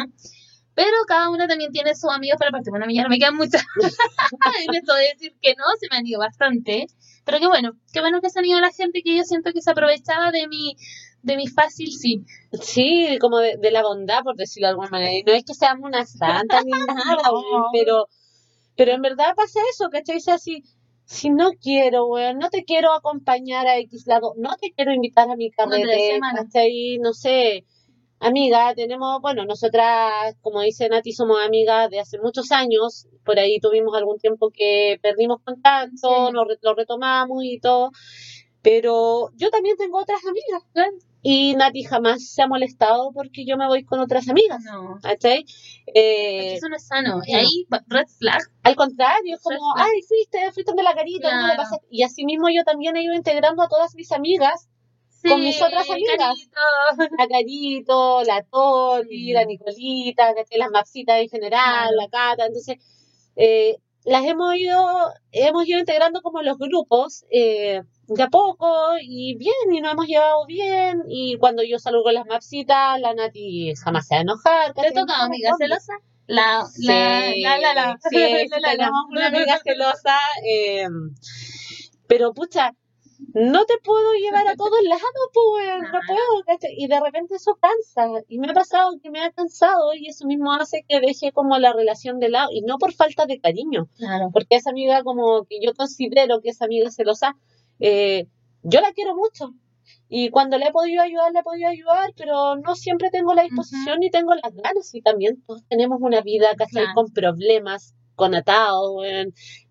pero 0.77 0.96
cada 1.07 1.31
una 1.31 1.48
también 1.48 1.72
tiene 1.72 1.96
sus 1.96 2.12
amigos 2.12 2.38
para 2.38 2.51
parte. 2.51 2.69
Bueno, 2.69 2.86
a 2.86 2.88
mí 2.88 2.96
ya 2.96 3.01
no 3.01 3.10
me 3.10 3.17
quedan 3.17 3.36
muchas. 3.36 3.63
en 4.67 4.75
esto 4.75 4.93
de 4.93 5.07
decir 5.12 5.36
que 5.41 5.55
no, 5.57 5.63
se 5.79 5.88
me 5.89 5.98
han 5.98 6.05
ido 6.05 6.19
bastante. 6.19 6.86
Pero 7.25 7.39
qué 7.39 7.48
bueno, 7.48 7.72
qué 7.91 8.00
bueno 8.00 8.22
que 8.22 8.29
se 8.29 8.38
han 8.38 8.46
ido 8.46 8.60
la 8.60 8.72
gente 8.72 9.01
que 9.01 9.17
yo 9.17 9.24
siento 9.24 9.53
que 9.53 9.62
se 9.63 9.72
aprovechaba 9.72 10.31
de 10.31 10.48
mi, 10.48 10.75
de 11.24 11.36
mi 11.36 11.48
fácil 11.48 11.91
sí. 11.91 12.24
Sí, 12.62 13.17
como 13.19 13.39
de, 13.39 13.57
de 13.57 13.72
la 13.72 13.81
bondad, 13.81 14.22
por 14.22 14.36
decirlo 14.36 14.67
de 14.67 14.72
alguna 14.74 14.89
manera. 14.89 15.13
Y 15.13 15.24
no 15.24 15.34
es 15.34 15.43
que 15.46 15.55
seamos 15.55 15.84
una 15.84 16.05
santa 16.05 16.62
ni 16.62 16.69
nada, 16.69 16.86
No. 17.24 17.69
pero, 17.74 18.05
pero 18.75 18.91
en 18.91 19.01
verdad 19.01 19.34
pasa 19.36 19.60
eso, 19.74 19.89
¿cachai? 19.89 20.17
O 20.17 20.19
sea, 20.19 20.38
si, 20.38 20.62
Si 21.05 21.31
no 21.31 21.53
quiero, 21.60 22.05
weón, 22.05 22.38
no 22.38 22.50
te 22.51 22.63
quiero 22.65 22.93
acompañar 22.93 23.65
a 23.65 23.79
X 23.79 24.05
lado, 24.05 24.36
no 24.38 24.55
te 24.62 24.74
quiero 24.74 24.93
invitar 24.93 25.27
a 25.27 25.36
mi 25.36 25.50
carrete. 25.50 26.19
¿cachai? 26.36 27.00
No 27.01 27.13
sé, 27.13 27.65
amiga, 28.19 28.74
tenemos, 28.75 29.21
bueno, 29.21 29.45
nosotras, 29.45 30.36
como 30.41 30.62
dice 30.62 30.89
Nati, 30.89 31.12
somos 31.13 31.38
amigas 31.45 31.89
de 31.89 32.00
hace 32.00 32.19
muchos 32.19 32.51
años, 32.51 33.07
por 33.25 33.38
ahí 33.39 33.59
tuvimos 33.59 33.95
algún 33.95 34.17
tiempo 34.17 34.50
que 34.53 34.97
perdimos 35.01 35.39
contacto, 35.43 36.27
Sí. 36.27 36.33
nos 36.33 36.47
re- 36.47 36.59
lo 36.62 36.74
retomamos 36.75 37.43
y 37.43 37.59
todo, 37.59 37.91
pero 38.62 39.29
yo 39.36 39.50
también 39.50 39.77
tengo 39.77 40.00
otras 40.00 40.19
amigas, 40.25 40.63
Claro. 40.74 40.91
y 41.21 41.55
Nati 41.55 41.83
jamás 41.83 42.27
se 42.27 42.41
ha 42.41 42.47
molestado 42.47 43.12
porque 43.13 43.45
yo 43.45 43.55
me 43.57 43.67
voy 43.67 43.83
con 43.86 44.00
otras 44.00 44.27
amigas, 44.29 44.62
No. 44.63 44.97
¿cachai? 45.01 45.45
Eh, 45.93 46.55
eso 46.55 46.67
no 46.69 46.75
es 46.75 46.86
sano. 46.88 47.21
Y 47.25 47.33
ahí, 47.36 47.65
red 47.88 48.07
flag. 48.17 48.41
al 48.63 48.75
contrario, 48.75 49.36
es 49.36 49.41
como, 49.41 49.74
ay, 49.77 50.01
fuiste, 50.07 50.51
fuiste 50.51 50.74
de 50.75 50.83
la 50.83 50.93
carita. 50.93 51.29
Y 51.89 52.03
así 52.03 52.25
mismo 52.25 52.47
yo 52.50 52.63
también 52.63 52.95
he 52.97 53.03
ido 53.03 53.13
integrando 53.13 53.62
a 53.63 53.67
todas 53.69 53.95
mis 53.95 54.12
amigas, 54.12 54.67
Con 55.24 55.39
mis 55.41 55.62
otras 55.62 55.89
amigas. 55.89 56.17
Carito. 56.17 56.62
la 57.17 57.27
Carito, 57.27 58.24
la 58.24 58.43
Toti, 58.43 59.31
Mm. 59.31 59.33
la 59.36 59.45
Nicolita, 59.45 60.33
las 60.57 60.71
Maxitas 60.71 61.19
en 61.21 61.29
general, 61.29 61.95
la 61.95 62.07
Cata, 62.09 62.45
entonces 62.47 62.77
eh, 63.36 63.77
las 64.05 64.25
hemos 64.25 64.55
ido, 64.55 64.86
hemos 65.31 65.67
ido 65.67 65.79
integrando 65.79 66.21
como 66.21 66.41
los 66.41 66.57
grupos 66.57 67.25
eh, 67.29 67.81
de 68.07 68.24
a 68.24 68.29
poco 68.29 68.67
y 69.01 69.36
bien, 69.38 69.53
y 69.74 69.81
nos 69.81 69.93
hemos 69.93 70.07
llevado 70.07 70.45
bien, 70.45 71.03
y 71.09 71.38
cuando 71.38 71.62
yo 71.63 71.77
salgo 71.79 72.03
con 72.03 72.13
las 72.13 72.25
Maxitas, 72.25 73.00
la 73.01 73.13
Nati 73.13 73.74
jamás 73.83 74.07
se 74.07 74.15
va 74.15 74.19
a 74.19 74.21
enojar. 74.21 74.67
¿Te 74.74 74.81
¿cachai? 74.81 74.93
toca 74.93 75.17
No 75.17 75.24
amiga 75.25 75.51
celosa? 75.57 75.93
La, 76.27 76.65
Sí, 76.65 76.86
la, 76.88 77.57
la, 77.57 77.57
la, 77.59 77.74
la. 77.74 77.97
sí, 78.09 78.09
sí, 78.51 78.59
La, 78.62 78.75
la, 78.75 78.91
una 79.09 79.27
amiga 79.27 79.59
celosa, 79.63 80.17
eh, 80.45 80.88
pero 82.07 82.33
pucha, 82.33 82.71
no 83.33 83.65
te 83.65 83.75
puedo 83.83 84.13
llevar 84.13 84.47
a 84.47 84.55
todos 84.55 84.81
lados, 84.83 85.03
pues, 85.33 85.67
no 85.81 85.91
No. 85.91 86.00
puedo, 86.07 86.43
¿cachai? 86.45 86.74
Y 86.77 86.88
de 86.88 87.00
repente 87.00 87.36
eso 87.36 87.57
cansa, 87.62 88.24
y 88.27 88.39
me 88.39 88.50
ha 88.50 88.53
pasado 88.53 88.91
que 89.01 89.09
me 89.12 89.21
ha 89.21 89.31
cansado, 89.31 89.93
y 89.95 90.07
eso 90.07 90.25
mismo 90.27 90.53
hace 90.53 90.86
que 90.88 91.00
deje 91.00 91.31
como 91.31 91.57
la 91.57 91.74
relación 91.74 92.19
de 92.19 92.29
lado, 92.29 92.50
y 92.51 92.62
no 92.62 92.77
por 92.77 92.93
falta 92.93 93.25
de 93.25 93.39
cariño, 93.39 93.88
Claro. 93.97 94.29
porque 94.33 94.55
esa 94.55 94.69
amiga 94.69 95.03
como 95.03 95.45
que 95.45 95.59
yo 95.62 95.74
considero 95.74 96.41
que 96.41 96.50
esa 96.50 96.65
amiga 96.65 96.89
celosa, 96.91 97.36
eh, 97.79 98.27
yo 98.63 98.81
la 98.81 98.91
quiero 98.93 99.15
mucho. 99.15 99.53
Y 100.09 100.29
cuando 100.29 100.57
le 100.57 100.65
he 100.67 100.71
podido 100.71 101.01
ayudar, 101.01 101.31
le 101.33 101.39
he 101.39 101.43
podido 101.43 101.69
ayudar, 101.69 102.13
pero 102.15 102.55
no 102.57 102.75
siempre 102.75 103.09
tengo 103.09 103.33
la 103.33 103.43
disposición 103.43 104.00
ni 104.00 104.09
tengo 104.09 104.33
las 104.36 104.53
ganas. 104.53 104.93
Y 104.93 105.01
también 105.01 105.41
todos 105.45 105.63
tenemos 105.67 106.00
una 106.01 106.21
vida, 106.21 106.47
¿cachai? 106.57 106.83
Claro. 106.83 106.91
Con 106.95 107.12
problemas, 107.13 107.93
con 108.17 108.33
atados, 108.33 109.03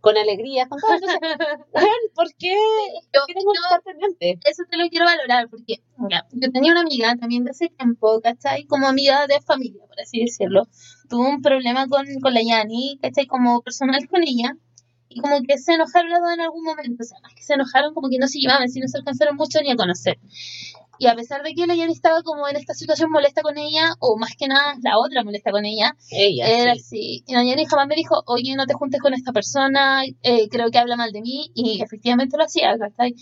con 0.01 0.17
alegrías, 0.17 0.69
con 0.69 0.79
todo. 0.81 0.95
Entonces, 0.95 1.19
¿por 2.15 2.29
qué, 2.39 2.55
Yo, 3.13 3.21
por 3.21 3.27
qué 3.27 3.35
tengo 3.35 3.53
que 3.53 3.59
yo 3.59 3.65
estar 3.65 3.83
pendiente? 3.83 4.39
eso 4.49 4.63
te 4.71 4.77
lo 4.77 4.89
quiero 4.89 5.05
valorar 5.05 5.49
porque 5.51 5.83
mira, 5.99 6.25
yo 6.31 6.53
tenía 6.53 6.71
una 6.71 6.83
amiga 6.83 7.17
también 7.17 7.43
de 7.43 7.51
ese 7.51 7.69
tiempo, 7.71 8.21
¿cachai? 8.23 8.65
Como 8.67 8.87
amiga 8.87 9.27
de 9.27 9.41
familia, 9.41 9.83
por 9.89 10.01
así 10.01 10.21
decirlo. 10.21 10.69
Tuvo 11.11 11.29
un 11.29 11.43
problema 11.43 11.89
con, 11.89 12.07
con 12.23 12.35
la 12.35 12.41
Yani, 12.41 13.01
¿cachai? 13.03 13.27
Como 13.27 13.63
personal 13.63 14.07
con 14.09 14.23
ella. 14.23 14.57
Y 15.09 15.21
como 15.21 15.41
que 15.43 15.59
se 15.59 15.75
enojaron 15.75 16.11
las 16.11 16.21
dos 16.21 16.33
en 16.33 16.41
algún 16.41 16.63
momento. 16.63 17.03
O 17.03 17.07
sea, 17.07 17.19
más 17.23 17.35
que 17.35 17.43
se 17.43 17.55
enojaron, 17.55 17.95
como 17.95 18.09
que 18.09 18.19
no 18.19 18.29
se 18.29 18.39
llevaban, 18.39 18.69
si 18.69 18.79
no 18.79 18.87
se 18.87 18.99
alcanzaron 18.99 19.35
mucho 19.35 19.61
ni 19.61 19.73
a 19.73 19.77
conocer. 19.77 20.19
Y 20.99 21.07
a 21.07 21.15
pesar 21.15 21.43
de 21.43 21.55
que 21.55 21.67
la 21.67 21.75
Yani 21.75 21.93
estaba 21.93 22.23
como 22.23 22.49
en 22.49 22.57
esta 22.57 22.75
situación 22.75 23.11
molesta 23.11 23.43
con 23.43 23.57
ella, 23.59 23.95
o 24.01 24.17
más 24.19 24.33
que 24.39 24.49
nada 24.49 24.75
la 24.83 24.99
otra 24.99 25.25
molesta 25.25 25.51
con 25.51 25.65
ella, 25.65 25.95
Ella, 26.11 26.49
era 26.49 26.75
sí. 26.75 26.81
así. 26.81 27.25
Y 27.27 27.35
la 27.35 27.45
Yani 27.45 27.65
jamás 27.67 27.87
me 27.89 27.95
dijo, 27.95 28.23
oye, 28.27 28.55
no 28.57 28.67
te 28.67 28.75
juntes 28.75 29.01
con 29.01 29.15
esta 29.15 29.33
persona, 29.33 30.03
eh, 30.23 30.49
creo 30.49 30.71
que 30.71 30.79
habla 30.79 30.97
mal 30.97 31.13
de 31.13 31.21
mí, 31.21 31.51
y 31.55 31.83
efectivamente 31.83 32.37
lo 32.37 32.45
hacía, 32.45 32.77
¿cachai? 32.79 33.15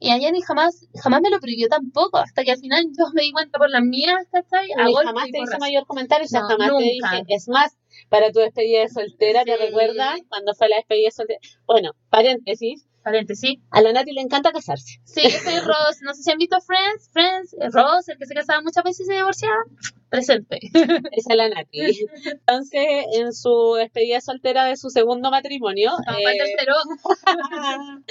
Y 0.00 0.10
a 0.10 0.16
Yani 0.18 0.40
jamás, 0.42 0.86
jamás 1.02 1.20
me 1.22 1.28
lo 1.30 1.40
prohibió 1.40 1.66
tampoco, 1.68 2.18
hasta 2.18 2.44
que 2.44 2.52
al 2.52 2.58
final 2.58 2.84
yo 2.96 3.06
me 3.14 3.22
di 3.22 3.32
cuenta 3.32 3.58
por 3.58 3.68
las 3.68 3.82
mías, 3.82 4.26
¿cachai? 4.30 4.68
A 4.78 4.84
Ni 4.84 4.92
golpe 4.92 5.06
jamás 5.08 5.28
y 5.28 5.32
te 5.32 5.38
porrazo. 5.38 5.58
mayor 5.58 5.86
comentario, 5.86 6.24
o 6.24 6.28
sea, 6.28 6.40
No, 6.42 6.48
jamás 6.48 6.68
te 6.78 6.84
dije. 6.84 7.24
Es 7.28 7.48
más, 7.48 7.76
para 8.08 8.30
tu 8.30 8.38
despedida 8.38 8.80
de 8.82 8.88
soltera, 8.88 9.44
¿te 9.44 9.56
recuerdas? 9.56 10.20
Cuando 10.28 10.54
fue 10.54 10.68
la 10.68 10.76
despedida 10.76 11.06
de 11.06 11.10
soltera. 11.10 11.40
Bueno, 11.66 11.90
paréntesis, 12.10 12.86
Paréntesis. 13.02 13.58
a 13.70 13.80
la 13.80 13.92
Nati 13.92 14.12
le 14.12 14.20
encanta 14.20 14.52
casarse. 14.52 15.00
Sí, 15.04 15.22
yo 15.22 15.38
soy 15.38 15.60
Ross. 15.60 15.98
No 16.02 16.14
sé 16.14 16.22
si 16.22 16.30
han 16.30 16.38
visto 16.38 16.58
Friends. 16.60 17.10
Friends, 17.12 17.54
eh, 17.54 17.68
Ross, 17.70 18.08
el 18.08 18.18
que 18.18 18.26
se 18.26 18.34
casaba 18.34 18.60
muchas 18.60 18.84
veces 18.84 19.00
y 19.00 19.04
se 19.06 19.14
divorciaba. 19.14 19.64
Presente. 20.08 20.58
Esa 21.12 21.30
es 21.30 21.36
la 21.36 21.48
Nati. 21.48 22.06
Entonces, 22.24 22.86
en 23.14 23.32
su 23.32 23.74
despedida 23.78 24.20
soltera 24.20 24.64
de 24.64 24.76
su 24.76 24.90
segundo 24.90 25.30
matrimonio, 25.30 25.92
el 26.06 26.26
eh, 26.26 26.38
tercero. 26.38 26.74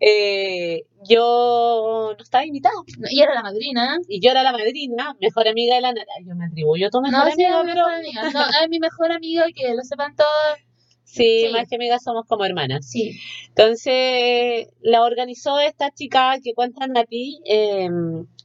eh, 0.00 0.82
yo 1.08 2.14
no 2.16 2.22
estaba 2.22 2.44
invitada. 2.44 2.74
Y 3.10 3.20
era 3.22 3.34
la 3.34 3.42
madrina. 3.42 3.98
Y 4.08 4.20
yo 4.20 4.30
era 4.30 4.42
la 4.42 4.52
madrina, 4.52 5.16
mejor 5.20 5.48
amiga 5.48 5.76
de 5.76 5.80
la 5.80 5.92
Nati. 5.92 6.24
Yo 6.26 6.34
me 6.34 6.46
atribuyo 6.46 6.88
a 6.88 6.90
tu 6.90 7.00
mejor 7.00 7.24
No, 7.24 7.32
sí, 7.32 7.44
amiga, 7.44 7.62
mi 7.62 7.72
pero 7.72 7.86
mejor 7.86 7.94
amiga. 7.94 8.30
No, 8.32 8.62
es 8.62 8.68
mi 8.68 8.78
mejor 8.78 9.12
amiga, 9.12 9.44
que 9.54 9.74
lo 9.74 9.82
sepan 9.82 10.14
todos. 10.14 10.69
Sí, 11.12 11.46
Sí. 11.46 11.52
más 11.52 11.66
que 11.68 11.76
amigas 11.76 12.02
somos 12.04 12.24
como 12.26 12.44
hermanas. 12.44 12.88
Sí. 12.88 13.18
Entonces, 13.48 14.68
la 14.80 15.02
organizó 15.02 15.58
esta 15.60 15.90
chica 15.90 16.36
que 16.42 16.54
cuenta 16.54 16.86
Nati 16.86 17.40
eh, 17.44 17.88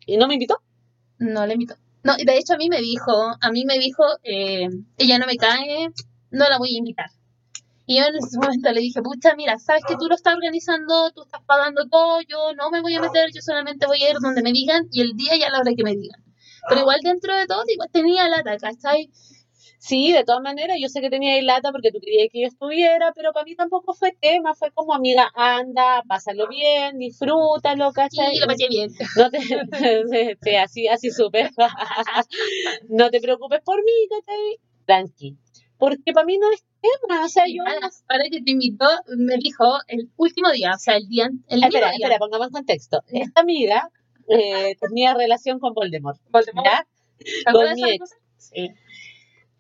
y 0.06 0.18
no 0.18 0.28
me 0.28 0.34
invitó. 0.36 0.60
No 1.20 1.46
le 1.46 1.54
invito. 1.54 1.76
No, 2.04 2.16
de 2.18 2.38
hecho 2.38 2.54
a 2.54 2.58
mí 2.58 2.70
me 2.70 2.82
dijo, 2.82 3.12
a 3.42 3.52
mí 3.52 3.66
me 3.66 3.80
dijo, 3.80 4.04
eh, 4.24 4.70
ella 4.98 5.18
no 5.18 5.26
me 5.26 5.38
cae, 5.38 5.90
no 6.30 6.50
la 6.50 6.58
voy 6.60 6.76
a 6.76 6.78
invitar. 6.78 7.10
Y 7.88 7.98
yo 7.98 8.06
en 8.06 8.16
ese 8.16 8.38
momento 8.40 8.72
le 8.72 8.82
dije, 8.82 9.02
pucha, 9.02 9.36
mira, 9.36 9.58
sabes 9.60 9.84
que 9.88 9.96
tú 9.96 10.08
lo 10.08 10.16
estás 10.16 10.36
organizando, 10.36 11.12
tú 11.12 11.24
estás 11.24 11.42
pagando 11.46 11.88
todo, 11.88 12.20
yo 12.28 12.54
no 12.56 12.70
me 12.72 12.82
voy 12.82 12.96
a 12.96 13.02
meter, 13.02 13.30
yo 13.34 13.42
solamente 13.42 13.86
voy 13.86 14.02
a 14.04 14.10
ir 14.12 14.18
donde 14.20 14.42
me 14.42 14.52
digan 14.52 14.88
y 14.92 15.02
el 15.02 15.14
día 15.16 15.36
y 15.36 15.44
a 15.44 15.50
la 15.50 15.60
hora 15.60 15.72
que 15.76 15.84
me 15.84 15.96
digan. 15.96 16.24
Pero 16.68 16.82
igual 16.82 17.00
dentro 17.04 17.36
de 17.36 17.46
todo, 17.46 17.64
igual 17.68 17.90
tenía 17.92 18.28
lata, 18.28 18.58
¿cachai? 18.58 19.10
Sí, 19.88 20.12
de 20.12 20.24
todas 20.24 20.42
maneras, 20.42 20.78
yo 20.82 20.90
sé 20.90 21.00
que 21.00 21.12
tenía 21.12 21.40
lata 21.44 21.72
porque 21.72 21.92
tú 21.92 22.00
querías 22.00 22.30
que 22.32 22.42
yo 22.42 22.48
estuviera, 22.48 23.14
pero 23.14 23.32
para 23.34 23.46
mí 23.46 23.56
tampoco 23.56 23.94
fue 23.94 24.18
tema, 24.20 24.56
fue 24.56 24.72
como 24.72 24.96
amiga, 24.96 25.30
anda, 25.36 26.02
pásalo 26.08 26.48
bien, 26.48 26.98
disfrútalo, 26.98 27.92
¿cachai? 27.94 28.34
Y 28.34 28.40
lo 28.40 28.48
pasé 28.48 28.68
bien. 28.68 28.90
No 29.16 29.30
te, 29.30 29.38
sí, 30.42 30.56
así, 30.56 30.88
así 30.88 31.12
supe. 31.12 31.52
no 32.90 33.12
te 33.12 33.22
preocupes 33.22 33.62
por 33.64 33.78
mí, 33.84 33.92
¿cachai? 34.10 34.60
Tranqui. 34.88 35.38
Porque 35.78 36.14
para 36.14 36.26
mí 36.26 36.40
no 36.40 36.52
es 36.52 36.66
tema, 36.82 37.24
o 37.24 37.30
sea, 37.30 37.44
yo... 37.48 37.62
ahora, 37.62 37.92
ahora 38.10 38.24
que 38.32 38.42
te 38.42 38.52
invitó, 38.52 38.88
me 39.16 39.38
dijo 39.38 39.66
el 39.88 40.10
último 40.18 40.52
día, 40.52 40.72
o 40.74 40.80
sea, 40.80 40.98
el 40.98 41.08
día, 41.08 41.26
el 41.26 41.58
mismo 41.58 41.68
Espera, 41.68 41.92
día. 41.92 41.98
espera, 42.08 42.18
pongamos 42.18 42.48
en 42.48 42.54
contexto. 42.54 43.04
Esta 43.10 43.42
amiga 43.42 43.92
eh, 44.30 44.76
tenía 44.82 45.14
relación 45.14 45.60
con 45.60 45.76
Voldemort, 45.76 46.20
Voldemort. 46.32 46.66
¿ya? 46.66 46.88
¿Te 47.20 47.50
acuerdas 47.52 47.76
con 47.80 47.84
mi 47.84 47.96
ex. 47.98 48.16
Sí. 48.38 48.72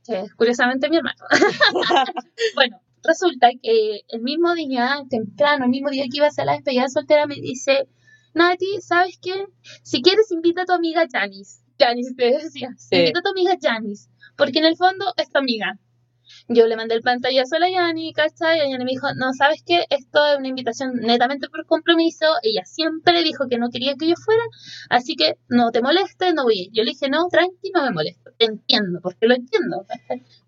Que 0.06 0.20
es 0.22 0.34
curiosamente 0.36 0.89
mi 0.89 0.98
hermano. 0.98 1.18
bueno, 2.56 2.82
resulta 3.04 3.50
que 3.62 4.02
el 4.08 4.22
mismo 4.22 4.54
día, 4.54 5.04
temprano, 5.10 5.65
el 5.65 5.72
mismo 5.72 5.89
día 5.89 6.04
que 6.04 6.18
iba 6.18 6.26
a 6.26 6.30
hacer 6.30 6.46
la 6.46 6.54
despedida 6.54 6.88
soltera, 6.89 7.26
me 7.26 7.36
dice, 7.36 7.88
Nati, 8.34 8.82
¿sabes 8.82 9.18
qué? 9.22 9.46
Si 9.84 10.02
quieres, 10.02 10.32
invita 10.32 10.63
a 10.63 10.65
tu 10.65 10.74
amiga 10.74 11.06
Janice. 11.12 11.63
Janice 11.80 12.13
te 12.15 12.32
decía, 12.32 12.70
Sí. 12.78 12.96
invita 12.98 13.20
a 13.20 13.24
tu 13.24 13.30
amiga 13.30 13.56
Janice, 13.62 14.10
porque 14.38 14.60
en 14.60 14.65
el 14.65 14.78
fondo 14.78 15.06
es 15.18 15.30
tu 15.30 15.39
amiga. 15.39 15.80
Yo 16.47 16.67
le 16.67 16.75
mandé 16.75 16.95
el 16.95 17.01
pantallazo 17.01 17.55
a 17.55 17.59
la 17.59 17.69
Yani, 17.69 18.13
¿cachai? 18.13 18.57
Y 18.59 18.61
ella 18.61 18.77
me 18.79 18.85
dijo, 18.85 19.07
no, 19.15 19.33
¿sabes 19.33 19.63
qué? 19.65 19.85
Esto 19.89 20.25
es 20.27 20.38
una 20.39 20.47
invitación 20.47 20.93
netamente 20.95 21.47
por 21.49 21.65
compromiso. 21.65 22.25
Ella 22.43 22.63
siempre 22.65 23.23
dijo 23.23 23.47
que 23.49 23.57
no 23.57 23.69
quería 23.69 23.95
que 23.95 24.07
yo 24.07 24.15
fuera, 24.15 24.43
así 24.89 25.15
que 25.15 25.35
no 25.49 25.71
te 25.71 25.81
molestes, 25.81 26.33
no 26.33 26.43
voy. 26.43 26.69
Yo 26.73 26.83
le 26.83 26.91
dije, 26.91 27.09
no, 27.09 27.27
tranqui, 27.29 27.71
no 27.73 27.83
me 27.83 27.91
molesto. 27.91 28.31
Te 28.38 28.45
entiendo, 28.45 28.99
porque 29.01 29.27
lo 29.27 29.35
entiendo. 29.35 29.85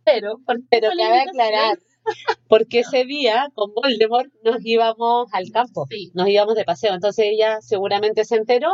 Pero, 0.03 0.39
¿por 0.45 0.57
qué 0.57 0.65
Pero 0.71 0.93
la 0.93 1.03
cabe 1.05 1.21
aclarar, 1.21 1.77
porque 2.47 2.79
ese 2.79 3.05
día 3.05 3.49
con 3.53 3.73
Voldemort 3.73 4.31
nos 4.43 4.57
íbamos 4.63 5.27
al 5.33 5.51
campo, 5.51 5.85
Sí. 5.89 6.11
nos 6.13 6.27
íbamos 6.29 6.55
de 6.55 6.65
paseo, 6.65 6.93
entonces 6.93 7.25
ella 7.29 7.59
seguramente 7.61 8.25
se 8.25 8.35
enteró 8.35 8.69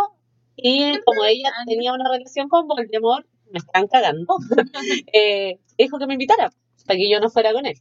y 0.55 0.99
como 1.01 1.23
ella 1.25 1.51
tenía 1.67 1.93
una 1.93 2.09
relación 2.09 2.47
con 2.49 2.67
Voldemort, 2.67 3.25
me 3.51 3.59
están 3.59 3.87
cagando, 3.87 4.35
eh, 5.13 5.59
dijo 5.77 5.97
que 5.97 6.07
me 6.07 6.13
invitara 6.13 6.51
para 6.85 6.97
que 6.97 7.09
yo 7.11 7.19
no 7.19 7.29
fuera 7.29 7.53
con 7.53 7.65
él. 7.65 7.75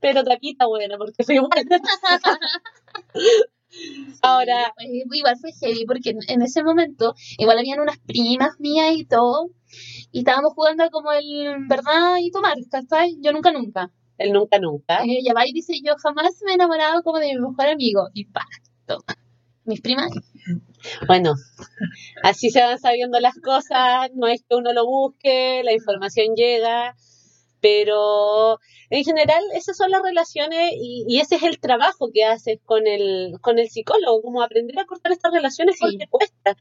Pero 0.00 0.24
taquita 0.24 0.66
buena, 0.66 0.98
porque 0.98 1.24
fue 1.24 1.36
igual. 1.36 1.50
Ahora, 4.22 4.72
Sí, 4.78 5.02
fue- 5.08 5.18
igual 5.18 5.36
fue 5.40 5.52
heavy, 5.60 5.84
porque 5.86 6.10
en, 6.10 6.18
en 6.28 6.42
ese 6.42 6.62
momento, 6.62 7.14
igual 7.38 7.58
habían 7.58 7.80
unas 7.80 7.98
primas 7.98 8.50
mías 8.58 8.92
y 8.96 9.04
todo, 9.04 9.50
y 10.12 10.20
estábamos 10.20 10.52
jugando 10.54 10.88
como 10.90 11.12
el 11.12 11.66
verdad 11.68 12.16
y 12.20 12.30
tomar, 12.30 12.56
¿cachai? 12.70 13.16
Yo 13.20 13.32
nunca, 13.32 13.52
nunca. 13.52 13.90
el 14.18 14.32
nunca 14.32 14.58
nunca. 14.58 15.04
Y 15.06 15.18
ella 15.18 15.34
va 15.34 15.46
y 15.46 15.52
dice, 15.52 15.74
yo 15.84 15.94
jamás 16.02 16.40
me 16.44 16.52
he 16.52 16.54
enamorado 16.54 17.02
como 17.02 17.18
de 17.18 17.28
mi 17.34 17.40
mejor 17.40 17.66
amigo. 17.66 18.08
Y 18.14 18.24
pa, 18.26 18.44
toma. 18.86 19.04
Mis 19.64 19.80
primas, 19.82 20.10
Bueno, 21.06 21.34
así 22.22 22.50
se 22.50 22.60
van 22.62 22.78
sabiendo 22.78 23.20
las 23.20 23.34
cosas, 23.40 24.10
no 24.14 24.26
es 24.28 24.42
que 24.48 24.56
uno 24.56 24.72
lo 24.72 24.86
busque, 24.86 25.62
la 25.64 25.72
información 25.72 26.34
llega, 26.36 26.94
Pero 27.60 28.58
en 28.90 29.04
general 29.04 29.42
esas 29.54 29.76
son 29.76 29.90
las 29.90 30.02
relaciones 30.02 30.72
y, 30.74 31.04
y 31.08 31.20
ese 31.20 31.36
es 31.36 31.42
el 31.42 31.58
trabajo 31.58 32.10
que 32.12 32.24
haces 32.24 32.58
con 32.64 32.86
el, 32.86 33.36
con 33.40 33.58
el 33.58 33.68
psicólogo, 33.68 34.22
como 34.22 34.42
aprender 34.42 34.78
a 34.78 34.84
cortar 34.86 35.12
estas 35.12 35.32
relaciones 35.32 35.76
Sí. 35.78 35.80
porque 35.84 36.06
cuesta, 36.08 36.56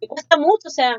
y 0.00 0.06
cuesta 0.08 0.36
mucho, 0.36 0.68
o 0.68 0.70
sea, 0.70 0.98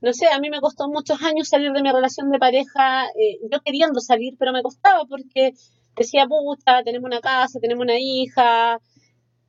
no 0.00 0.12
sé, 0.12 0.26
a 0.28 0.38
mí 0.38 0.50
me 0.50 0.60
costó 0.60 0.88
muchos 0.88 1.22
años 1.22 1.48
salir 1.48 1.72
de 1.72 1.82
mi 1.82 1.90
relación 1.90 2.30
de 2.30 2.38
pareja, 2.38 3.06
eh, 3.08 3.38
yo 3.50 3.60
queriendo 3.60 4.00
salir, 4.00 4.34
pero 4.38 4.52
me 4.52 4.62
costaba 4.62 5.04
porque 5.06 5.52
decía, 5.96 6.26
puta, 6.26 6.82
tenemos 6.82 7.06
una 7.06 7.20
casa, 7.20 7.60
tenemos 7.60 7.82
una 7.82 7.98
hija, 7.98 8.78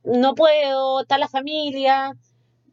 no 0.04 0.34
puedo, 0.34 1.00
está 1.00 1.18
la 1.18 1.28
familia, 1.28 2.12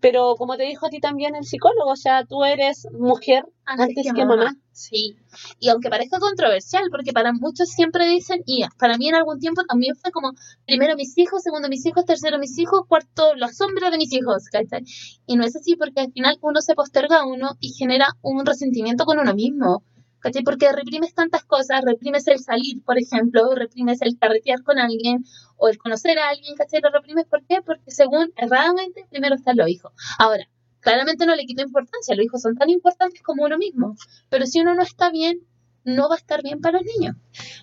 pero 0.03 0.35
como 0.35 0.57
te 0.57 0.63
dijo 0.63 0.85
a 0.85 0.89
ti 0.89 0.99
también 0.99 1.33
el 1.33 1.45
psicólogo, 1.45 1.91
o 1.91 1.95
sea, 1.95 2.25
tú 2.25 2.43
eres 2.43 2.89
mujer 2.91 3.45
antes, 3.63 4.05
que, 4.13 4.25
mamá. 4.25 4.53
Sí. 4.73 5.15
Y 5.61 5.69
aunque 5.69 5.89
parezca 5.89 6.19
controversial, 6.19 6.83
porque 6.91 7.13
para 7.13 7.31
muchos 7.31 7.69
siempre 7.69 8.05
dicen, 8.05 8.43
y 8.45 8.65
para 8.77 8.97
mí 8.97 9.07
en 9.07 9.15
algún 9.15 9.39
tiempo 9.39 9.63
también 9.63 9.95
fue 9.95 10.11
como, 10.11 10.33
primero 10.65 10.97
mis 10.97 11.17
hijos, 11.17 11.41
segundo 11.41 11.69
mis 11.69 11.85
hijos, 11.85 12.03
tercero 12.03 12.37
mis 12.37 12.59
hijos, 12.59 12.81
cuarto 12.85 13.33
la 13.35 13.47
sombra 13.47 13.91
de 13.91 13.97
mis 13.97 14.11
hijos, 14.11 14.43
¿cachai? 14.51 14.83
Y 15.25 15.37
no 15.37 15.45
es 15.45 15.55
así 15.55 15.77
porque 15.77 16.01
al 16.01 16.11
final 16.11 16.37
uno 16.41 16.59
se 16.59 16.75
posterga 16.75 17.21
a 17.21 17.25
uno 17.25 17.51
y 17.61 17.71
genera 17.71 18.09
un 18.21 18.45
resentimiento 18.45 19.05
con 19.05 19.19
uno 19.19 19.33
mismo. 19.33 19.83
¿Cachai? 20.23 20.41
Porque 20.43 20.71
reprimes 20.71 21.13
tantas 21.13 21.43
cosas, 21.43 21.83
reprimes 21.83 22.25
el 22.27 22.39
salir, 22.39 22.81
por 22.85 22.97
ejemplo, 22.97 23.53
reprimes 23.53 24.01
el 24.01 24.17
carretear 24.17 24.63
con 24.63 24.79
alguien 24.79 25.25
o 25.57 25.67
el 25.67 25.77
conocer 25.77 26.17
a 26.17 26.29
alguien, 26.29 26.55
¿cachai? 26.55 26.79
Lo 26.81 26.91
reprimes, 26.91 27.25
¿por 27.25 27.45
qué? 27.45 27.61
Porque 27.61 27.91
según 27.91 28.31
erradamente, 28.37 29.05
primero 29.09 29.35
están 29.35 29.57
los 29.57 29.67
hijos. 29.67 29.91
Ahora, 30.17 30.47
claramente 30.79 31.25
no 31.25 31.35
le 31.35 31.43
quito 31.45 31.61
importancia, 31.61 32.15
los 32.15 32.25
hijos 32.25 32.41
son 32.41 32.55
tan 32.55 32.69
importantes 32.69 33.21
como 33.21 33.43
uno 33.43 33.57
mismo, 33.57 33.97
pero 34.29 34.45
si 34.45 34.61
uno 34.61 34.75
no 34.75 34.81
está 34.81 35.11
bien, 35.11 35.41
no 35.85 36.09
va 36.09 36.15
a 36.15 36.17
estar 36.17 36.41
bien 36.41 36.61
para 36.61 36.79
los 36.79 36.87
niños. 36.97 37.15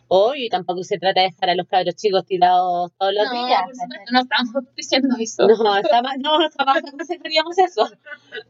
Hoy 0.09 0.49
tampoco 0.49 0.83
se 0.83 0.99
trata 0.99 1.21
de 1.21 1.29
dejar 1.29 1.51
a 1.51 1.55
los 1.55 1.67
cabros 1.67 1.95
chicos 1.95 2.25
tirados 2.27 2.93
todos 2.99 3.15
los 3.15 3.25
no, 3.27 3.47
días. 3.47 3.63
por 3.63 4.13
no 4.13 4.21
estamos 4.21 4.65
diciendo 4.77 5.17
eso. 5.19 5.47
No, 5.47 5.57
jamás, 5.89 6.17
no, 6.19 6.39
jamás 6.57 6.79
aconsejaríamos 6.79 7.59
eso. 7.59 7.89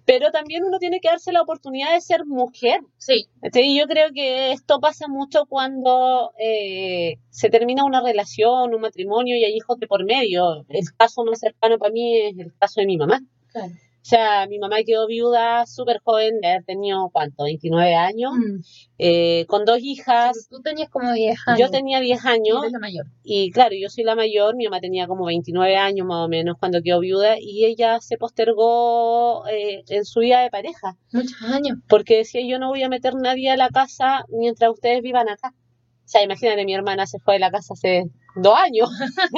Pero 0.04 0.30
también 0.30 0.64
uno 0.64 0.78
tiene 0.78 1.00
que 1.00 1.08
darse 1.08 1.32
la 1.32 1.42
oportunidad 1.42 1.92
de 1.92 2.00
ser 2.00 2.24
mujer. 2.26 2.80
Sí, 2.98 3.28
Sí, 3.52 3.76
yo 3.78 3.86
creo 3.86 4.10
que 4.12 4.52
esto 4.52 4.80
pasa 4.80 5.08
mucho 5.08 5.46
cuando 5.46 6.32
eh, 6.38 7.16
se 7.30 7.48
termina 7.50 7.84
una 7.84 8.02
relación, 8.02 8.74
un 8.74 8.80
matrimonio 8.80 9.36
y 9.36 9.44
hay 9.44 9.54
hijos 9.54 9.78
de 9.78 9.86
por 9.86 10.04
medio. 10.04 10.66
El 10.68 10.84
caso 10.96 11.24
más 11.24 11.40
cercano 11.40 11.78
para 11.78 11.92
mí 11.92 12.18
es 12.18 12.38
el 12.38 12.54
caso 12.58 12.80
de 12.80 12.86
mi 12.86 12.96
mamá. 12.96 13.20
claro. 13.52 13.72
O 14.02 14.04
sea, 14.10 14.46
mi 14.46 14.58
mamá 14.58 14.76
quedó 14.84 15.06
viuda 15.06 15.66
súper 15.66 15.98
joven, 16.02 16.40
de 16.40 16.48
haber 16.48 16.64
tenido, 16.64 17.10
¿cuánto? 17.12 17.44
29 17.44 17.94
años, 17.94 18.32
Mm. 18.34 18.60
eh, 18.98 19.44
con 19.46 19.66
dos 19.66 19.78
hijas. 19.82 20.48
Tú 20.50 20.62
tenías 20.62 20.88
como 20.88 21.12
10 21.12 21.36
años. 21.46 21.60
Yo 21.60 21.70
tenía 21.70 22.00
10 22.00 22.24
y 22.24 22.28
años 22.28 22.58
eres 22.62 22.72
la 22.72 22.78
mayor. 22.78 23.06
y 23.22 23.50
claro, 23.50 23.74
yo 23.78 23.90
soy 23.90 24.04
la 24.04 24.14
mayor, 24.14 24.56
mi 24.56 24.64
mamá 24.64 24.80
tenía 24.80 25.06
como 25.06 25.26
29 25.26 25.76
años 25.76 26.06
más 26.06 26.24
o 26.24 26.28
menos 26.28 26.56
cuando 26.58 26.80
quedó 26.82 27.00
viuda 27.00 27.36
y 27.38 27.66
ella 27.66 28.00
se 28.00 28.16
postergó 28.16 29.46
eh, 29.48 29.82
en 29.88 30.04
su 30.04 30.20
vida 30.20 30.40
de 30.40 30.50
pareja 30.50 30.96
Muchos 31.12 31.40
años. 31.42 31.78
porque 31.88 32.16
decía 32.18 32.40
yo 32.46 32.58
no 32.58 32.68
voy 32.68 32.82
a 32.82 32.88
meter 32.88 33.14
nadie 33.14 33.50
a 33.50 33.56
la 33.56 33.68
casa 33.68 34.24
mientras 34.28 34.70
ustedes 34.72 35.02
vivan 35.02 35.28
acá. 35.28 35.52
O 35.52 36.08
sea, 36.12 36.24
imagínate, 36.24 36.64
mi 36.64 36.74
hermana 36.74 37.06
se 37.06 37.18
fue 37.20 37.34
de 37.34 37.40
la 37.40 37.50
casa 37.52 37.74
hace 37.74 38.04
dos 38.34 38.56
años. 38.58 38.88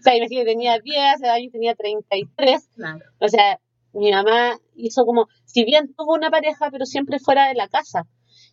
O 0.00 0.02
sea, 0.02 0.16
imagínate, 0.16 0.44
tenía 0.44 0.78
10, 0.78 0.98
hace 1.14 1.26
dos 1.26 1.34
años 1.34 1.50
tenía 1.52 1.74
33. 1.74 2.68
Claro. 2.76 2.98
O 3.18 3.28
sea, 3.28 3.58
mi 3.92 4.10
mamá 4.10 4.58
hizo 4.76 5.04
como, 5.04 5.26
si 5.44 5.64
bien 5.64 5.94
tuvo 5.94 6.14
una 6.14 6.30
pareja, 6.30 6.70
pero 6.70 6.86
siempre 6.86 7.18
fuera 7.18 7.48
de 7.48 7.54
la 7.54 7.68
casa. 7.68 8.06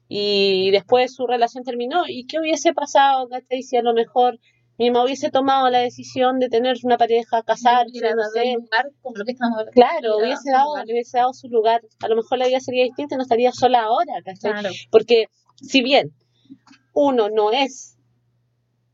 Y 0.07 0.71
después 0.71 1.13
su 1.13 1.27
relación 1.27 1.63
terminó. 1.63 2.03
¿Y 2.07 2.25
qué 2.27 2.39
hubiese 2.39 2.73
pasado, 2.73 3.27
cachai? 3.27 3.61
Si 3.61 3.75
a 3.77 3.81
lo 3.81 3.93
mejor 3.93 4.39
mi 4.77 4.91
mamá 4.91 5.05
hubiese 5.05 5.31
tomado 5.31 5.69
la 5.69 5.79
decisión 5.79 6.39
de 6.39 6.49
tener 6.49 6.77
una 6.83 6.97
pareja, 6.97 7.43
casarse, 7.43 7.99
no 8.15 8.23
sé. 8.31 8.41
el 8.43 8.53
lugar 8.53 8.91
como 9.01 9.17
lo 9.17 9.25
que 9.25 9.31
estamos 9.31 9.57
hablando. 9.57 9.71
Claro, 9.73 10.17
hubiese 10.17 10.51
dado 10.51 10.69
lugar. 10.69 10.85
le 10.85 10.93
hubiese 10.93 11.17
dado 11.17 11.33
su 11.33 11.47
lugar. 11.49 11.81
A 11.99 12.07
lo 12.07 12.15
mejor 12.15 12.37
la 12.37 12.47
vida 12.47 12.59
sería 12.59 12.83
distinta 12.83 13.15
y 13.15 13.17
no 13.17 13.23
estaría 13.23 13.51
sola 13.51 13.81
ahora, 13.81 14.13
¿cachai? 14.23 14.51
Claro. 14.51 14.69
Porque 14.91 15.25
si 15.55 15.81
bien 15.81 16.13
uno 16.93 17.29
no 17.29 17.51
es 17.51 17.97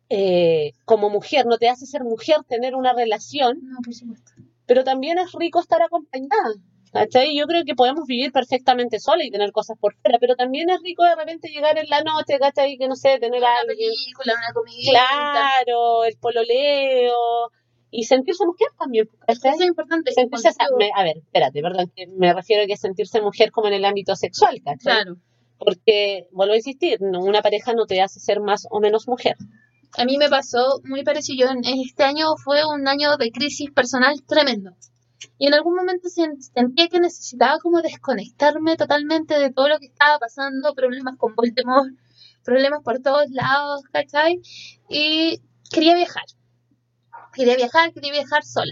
eh, 0.10 0.74
como 0.86 1.10
mujer, 1.10 1.46
no 1.46 1.58
te 1.58 1.70
hace 1.70 1.86
ser 1.86 2.04
mujer 2.04 2.38
tener 2.48 2.76
una 2.76 2.94
relación, 2.94 3.60
No, 3.62 3.78
por 3.84 3.94
supuesto. 3.94 4.32
Pero 4.66 4.84
también 4.84 5.18
es 5.20 5.32
rico 5.34 5.60
estar 5.60 5.82
acompañada. 5.82 6.54
¿Cachai? 6.92 7.36
Yo 7.36 7.48
creo 7.48 7.64
que 7.66 7.74
podemos 7.74 8.06
vivir 8.06 8.32
perfectamente 8.32 9.00
sola 9.00 9.24
y 9.26 9.32
tener 9.32 9.52
cosas 9.52 9.76
por 9.80 9.96
fuera, 9.96 10.20
pero 10.20 10.36
también 10.36 10.70
es 10.70 10.80
rico 10.84 11.04
de 11.04 11.16
repente 11.16 11.50
llegar 11.50 11.76
en 11.80 11.90
la 11.90 12.02
noche, 12.04 12.38
¿cachai? 12.40 12.78
Que 12.78 12.88
no 12.88 12.96
sé, 12.96 13.18
tener 13.18 13.40
Una 13.40 13.58
alguien. 13.62 13.90
película, 13.90 14.34
una 14.38 14.54
comidita. 14.54 14.92
Claro, 14.92 16.04
el 16.04 16.16
pololeo 16.18 17.50
y 17.90 18.04
sentirse 18.04 18.46
mujer 18.46 18.68
también. 18.78 19.10
Eso 19.28 19.50
es 19.50 19.62
importante. 19.62 20.12
Sentirse, 20.12 20.50
a 20.96 21.04
ver, 21.04 21.18
espérate, 21.18 21.62
perdón, 21.64 21.92
que 21.96 22.06
me 22.08 22.32
refiero 22.32 22.64
a 22.64 22.68
que 22.68 22.78
sentirse 22.78 23.22
mujer 23.22 23.52
como 23.52 23.68
en 23.70 23.74
el 23.74 23.86
ámbito 23.86 24.16
sexual, 24.16 24.62
¿cachai? 24.64 25.04
Claro. 25.04 25.16
Porque, 25.58 26.28
vuelvo 26.32 26.54
a 26.54 26.58
insistir, 26.58 27.00
una 27.02 27.42
pareja 27.42 27.74
no 27.74 27.88
te 27.88 28.02
hace 28.02 28.20
ser 28.20 28.40
más 28.40 28.68
o 28.70 28.80
menos 28.80 29.08
mujer. 29.08 29.36
A 29.98 30.06
mí 30.06 30.18
me 30.20 30.30
pasó 30.30 30.82
muy 30.84 31.04
parecido. 31.04 31.50
Este 31.64 32.04
año 32.04 32.36
fue 32.44 32.62
un 32.64 32.88
año 32.88 33.18
de 33.18 33.32
crisis 33.32 33.72
personal 33.72 34.22
tremendo. 34.24 34.72
Y 35.40 35.48
en 35.48 35.56
algún 35.56 35.76
momento 35.76 36.10
sen- 36.10 36.40
sentía 36.42 36.90
que 36.90 37.00
necesitaba 37.00 37.58
como 37.60 37.82
desconectarme 37.82 38.76
totalmente 38.78 39.34
de 39.40 39.52
todo 39.52 39.70
lo 39.70 39.80
que 39.80 39.88
estaba 39.88 40.20
pasando, 40.20 40.76
problemas 40.76 41.18
con 41.18 41.34
Voldemort, 41.36 41.90
problemas 42.44 42.82
por 42.84 43.00
todos 43.00 43.30
lados, 43.32 43.82
¿cachai? 43.92 44.42
Y 44.90 45.42
quería 45.72 45.96
viajar. 45.96 46.26
Quería 47.34 47.58
viajar, 47.58 47.92
quería 47.94 48.14
viajar 48.14 48.44
sola. 48.46 48.72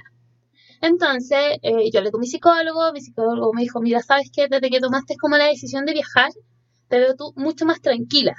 Entonces, 0.82 1.60
eh, 1.64 1.92
yo 1.92 2.00
hablé 2.00 2.12
con 2.12 2.22
mi 2.22 2.28
psicólogo, 2.28 2.94
mi 2.94 3.02
psicólogo 3.02 3.54
me 3.54 3.62
dijo, 3.64 3.82
mira, 3.82 4.02
¿sabes 4.02 4.30
qué? 4.34 4.48
Desde 4.50 4.70
que 4.70 4.80
tomaste 4.82 5.18
como 5.18 5.38
la 5.38 5.46
decisión 5.48 5.86
de 5.86 5.94
viajar, 5.94 6.32
te 6.90 7.00
veo 7.00 7.16
tú 7.16 7.34
mucho 7.38 7.66
más 7.66 7.82
tranquila. 7.82 8.36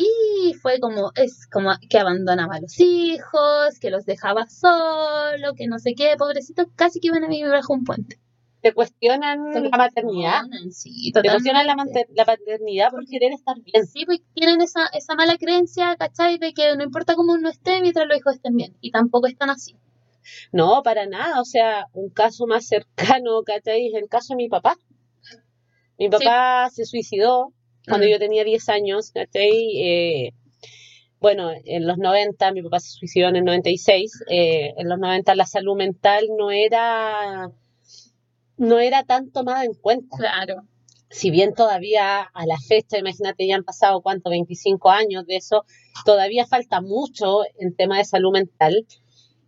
Y 0.00 0.54
fue 0.54 0.78
como, 0.78 1.10
es 1.16 1.48
como 1.48 1.72
que 1.90 1.98
abandonaba 1.98 2.54
a 2.54 2.60
los 2.60 2.78
hijos, 2.78 3.80
que 3.80 3.90
los 3.90 4.06
dejaba 4.06 4.46
solo, 4.46 5.54
que 5.56 5.66
no 5.66 5.80
sé 5.80 5.94
qué, 5.96 6.14
pobrecitos, 6.16 6.68
casi 6.76 7.00
que 7.00 7.08
iban 7.08 7.24
a 7.24 7.26
vivir 7.26 7.50
bajo 7.50 7.72
un 7.72 7.82
puente. 7.82 8.20
Te 8.62 8.72
cuestionan 8.72 9.52
la 9.52 9.76
maternidad, 9.76 10.42
Sí, 10.70 11.10
te 11.12 11.20
cuestionan 11.20 11.66
la, 11.66 11.74
la 12.14 12.24
paternidad 12.24 12.92
por 12.92 13.06
querer 13.06 13.32
estar 13.32 13.56
bien. 13.60 13.88
Sí, 13.88 14.06
pues 14.06 14.20
tienen 14.34 14.60
esa, 14.60 14.86
esa 14.92 15.16
mala 15.16 15.36
creencia, 15.36 15.96
¿cachai? 15.96 16.38
De 16.38 16.52
que 16.52 16.76
no 16.76 16.84
importa 16.84 17.16
cómo 17.16 17.32
uno 17.32 17.48
esté 17.48 17.80
mientras 17.80 18.06
los 18.06 18.18
hijos 18.18 18.36
estén 18.36 18.56
bien. 18.56 18.76
Y 18.80 18.92
tampoco 18.92 19.26
están 19.26 19.50
así. 19.50 19.74
No, 20.52 20.84
para 20.84 21.06
nada. 21.06 21.40
O 21.40 21.44
sea, 21.44 21.86
un 21.92 22.10
caso 22.10 22.46
más 22.46 22.68
cercano, 22.68 23.42
¿cachai? 23.44 23.88
Es 23.88 23.94
el 23.94 24.08
caso 24.08 24.34
de 24.34 24.36
mi 24.36 24.48
papá. 24.48 24.76
Mi 25.98 26.08
papá 26.08 26.70
se 26.70 26.84
suicidó 26.84 27.52
cuando 27.88 28.06
yo 28.06 28.18
tenía 28.18 28.44
10 28.44 28.68
años. 28.68 29.12
Eh, 29.34 30.30
bueno, 31.20 31.50
en 31.64 31.86
los 31.86 31.98
90, 31.98 32.52
mi 32.52 32.62
papá 32.62 32.80
se 32.80 32.90
suicidó 32.90 33.28
en 33.28 33.36
el 33.36 33.44
96. 33.44 34.24
eh, 34.30 34.74
en 34.76 34.88
los 34.88 34.98
90 34.98 35.34
la 35.34 35.46
salud 35.46 35.76
mental 35.76 36.26
no 36.38 36.50
era, 36.50 37.50
no 38.56 38.78
era 38.78 39.02
tan 39.04 39.30
tomada 39.30 39.64
en 39.64 39.74
cuenta. 39.74 40.16
Claro. 40.16 40.62
si 41.10 41.30
bien 41.30 41.54
todavía 41.54 42.20
a 42.20 42.46
la 42.46 42.58
fecha, 42.58 42.98
imagínate, 42.98 43.46
ya 43.46 43.56
han 43.56 43.64
pasado 43.64 44.02
cuánto, 44.02 44.30
25 44.30 44.90
años 44.90 45.26
de 45.26 45.36
eso, 45.36 45.64
todavía 46.04 46.46
falta 46.46 46.80
mucho 46.82 47.42
en 47.58 47.74
tema 47.74 47.96
de 47.98 48.04
salud 48.04 48.32
mental, 48.32 48.86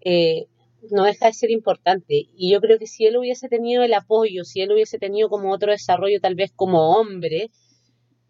eh, 0.00 0.46
no 0.90 1.05
deja 1.05 1.26
de 1.26 1.35
ser 1.35 1.50
importante. 1.50 2.29
Y 2.35 2.50
yo 2.53 2.61
creo 2.61 2.79
que 2.79 2.87
si 2.87 3.05
él 3.07 3.16
hubiese 3.18 3.48
tenido 3.48 3.83
el 3.83 3.92
apoyo, 3.94 4.44
si 4.44 4.62
él 4.62 4.72
hubiese 4.72 4.98
tenido 4.98 5.29
como 5.29 5.53
otro 5.53 5.72
desarrollo, 5.72 6.20
tal 6.20 6.35
vez 6.35 6.53
como 6.57 6.96
hombre, 6.96 7.50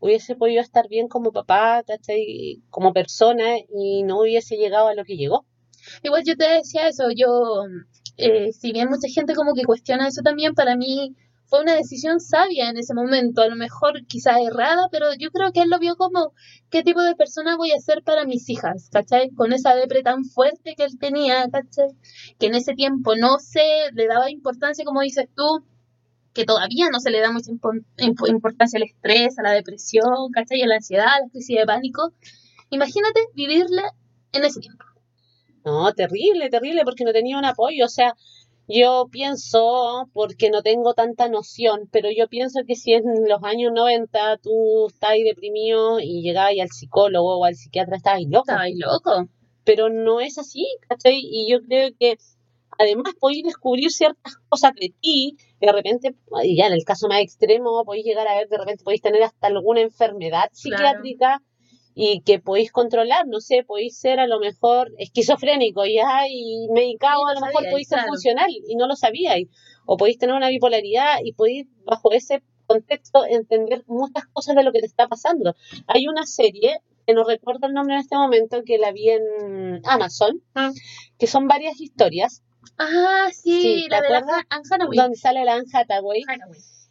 hubiese 0.01 0.35
podido 0.35 0.61
estar 0.63 0.89
bien 0.89 1.09
como 1.09 1.33
papá, 1.33 1.83
¿cachai? 1.87 2.63
como 2.71 2.93
persona, 2.93 3.59
y 3.59 4.03
no 4.03 4.21
hubiese 4.21 4.57
llegado 4.57 4.89
a 4.89 4.95
lo 4.95 5.05
que 5.05 5.17
llegó. 5.17 5.47
Igual 6.03 6.25
yo 6.27 6.37
te 6.37 6.49
decía 6.49 6.89
eso, 6.89 7.05
yo, 7.15 7.65
eh, 8.17 8.53
si 8.53 8.73
bien 8.73 8.89
mucha 8.89 9.09
gente 9.09 9.35
como 9.35 9.55
que 9.55 9.65
cuestiona 9.65 10.09
eso 10.09 10.23
también, 10.23 10.55
para 10.55 10.77
mí 10.77 11.15
fue 11.51 11.63
una 11.63 11.75
decisión 11.75 12.21
sabia 12.21 12.71
en 12.71 12.79
ese 12.79 12.95
momento, 12.95 13.43
a 13.43 13.49
lo 13.49 13.57
mejor 13.57 14.07
quizás 14.07 14.37
errada, 14.41 14.89
pero 14.93 15.07
yo 15.19 15.31
creo 15.31 15.53
que 15.53 15.63
él 15.63 15.71
lo 15.71 15.81
vio 15.81 15.97
como 15.97 16.33
qué 16.71 16.85
tipo 16.85 17.03
de 17.03 17.17
persona 17.17 17.57
voy 17.57 17.73
a 17.73 17.81
ser 17.81 18.03
para 18.05 18.25
mis 18.25 18.49
hijas, 18.49 18.89
¿cachai? 18.93 19.31
Con 19.31 19.53
esa 19.53 19.75
depre 19.75 20.03
tan 20.03 20.25
fuerte 20.25 20.75
que 20.77 20.85
él 20.85 20.97
tenía, 20.99 21.49
¿cachai? 21.51 21.89
Que 22.39 22.47
en 22.47 22.55
ese 22.55 22.75
tiempo 22.75 23.17
no 23.17 23.39
se 23.41 23.91
le 23.93 24.07
daba 24.07 24.31
importancia, 24.31 24.85
como 24.85 25.01
dices 25.01 25.27
tú, 25.35 25.65
que 26.35 26.45
todavía 26.45 26.89
no 26.93 27.01
se 27.01 27.11
le 27.11 27.21
da 27.21 27.33
mucha 27.33 27.51
impo- 27.51 27.85
impo- 27.99 28.29
importancia 28.29 28.77
al 28.79 28.85
estrés, 28.85 29.39
a 29.39 29.43
la 29.43 29.53
depresión, 29.53 30.31
¿cachai? 30.33 30.63
A 30.63 30.67
la 30.67 30.77
ansiedad, 30.77 31.07
a 31.09 31.21
la 31.25 31.29
crisis 31.31 31.57
de 31.59 31.67
pánico. 31.67 32.13
Imagínate 32.71 33.21
vivirla 33.35 33.83
en 34.33 34.45
ese 34.45 34.61
tiempo. 34.61 34.85
No, 35.65 35.93
terrible, 35.93 36.49
terrible, 36.51 36.83
porque 36.85 37.05
no 37.05 37.13
tenía 37.13 37.39
un 37.39 37.45
apoyo. 37.45 37.85
O 37.85 37.89
sea, 37.89 38.15
Yo 38.73 39.09
pienso, 39.11 40.09
porque 40.13 40.49
no 40.49 40.63
tengo 40.63 40.95
tanta 40.95 41.29
noción, 41.29 41.89
pero 41.91 42.09
yo 42.17 42.29
pienso 42.29 42.61
que 42.65 42.77
si 42.77 42.93
en 42.93 43.03
los 43.29 43.43
años 43.43 43.73
90 43.75 44.37
tú 44.37 44.87
estabas 44.87 45.17
deprimido 45.25 45.99
y 45.99 46.23
llegabas 46.23 46.53
al 46.61 46.69
psicólogo 46.71 47.39
o 47.41 47.45
al 47.45 47.57
psiquiatra, 47.57 47.97
estabas 47.97 48.23
loco. 48.29 48.45
Estabas 48.49 48.71
loco. 48.77 49.29
Pero 49.65 49.89
no 49.91 50.21
es 50.21 50.39
así, 50.39 50.65
¿cachai? 50.89 51.19
Y 51.21 51.51
yo 51.51 51.59
creo 51.67 51.91
que 51.99 52.17
además 52.81 53.15
podéis 53.21 53.45
descubrir 53.45 53.91
ciertas 53.91 54.37
cosas 54.49 54.73
de 54.75 54.95
ti, 55.01 55.37
de 55.61 55.73
repente, 55.73 56.15
y 56.43 56.57
ya 56.57 56.67
en 56.67 56.73
el 56.73 56.85
caso 56.85 57.09
más 57.09 57.21
extremo, 57.21 57.85
podéis 57.85 58.07
llegar 58.07 58.27
a 58.27 58.37
ver, 58.37 58.49
de 58.49 58.59
repente 58.59 58.85
podéis 58.85 59.03
tener 59.03 59.23
hasta 59.23 59.49
alguna 59.49 59.81
enfermedad 59.83 60.49
psiquiátrica 60.53 61.43
y 61.95 62.23
que 62.23 62.39
podéis 62.39 62.73
controlar, 62.73 63.27
no 63.27 63.41
sé, 63.41 63.65
podéis 63.65 63.99
ser 63.99 64.21
a 64.21 64.27
lo 64.27 64.41
mejor 64.41 64.93
esquizofrénico 64.99 65.85
ya 65.85 66.27
y 66.29 66.69
medicado, 66.73 67.27
a 67.27 67.35
lo 67.35 67.41
mejor 67.41 67.65
podéis 67.71 67.89
ser 67.89 68.01
funcional 68.07 68.49
y 68.51 68.77
no 68.77 68.87
lo 68.87 68.97
sabíais, 68.97 69.49
o 69.85 69.97
podéis 69.97 70.19
tener 70.19 70.35
una 70.35 70.49
bipolaridad 70.49 71.19
y 71.23 71.33
podéis 71.33 71.67
bajo 71.85 72.13
ese 72.13 72.43
contexto 72.67 73.27
entender 73.27 73.85
muchas 73.89 74.25
cosas 74.33 74.55
de 74.55 74.63
lo 74.63 74.73
que 74.73 74.81
te 74.81 74.87
está 74.87 75.09
pasando. 75.09 75.55
Hay 75.89 76.07
una 76.07 76.25
serie 76.25 76.79
que 77.07 77.15
no 77.15 77.25
recuerdo 77.25 77.67
el 77.67 77.75
nombre 77.75 77.95
en 77.95 78.01
este 78.01 78.17
momento, 78.17 78.63
que 78.65 78.79
la 78.79 78.93
vi 78.93 79.11
en 79.11 79.81
Amazon, 79.85 80.41
ah. 80.55 80.71
que 81.19 81.27
son 81.27 81.49
varias 81.49 81.81
historias. 81.81 82.43
Ah, 82.79 83.29
sí, 83.33 83.87
la 83.89 84.01
de 84.01 84.11
la 84.11 84.19
Anne 84.49 84.87
Donde 84.95 85.17
sale 85.17 85.45
la 85.45 85.55
Anne 85.55 85.67
Hathaway. 85.73 86.25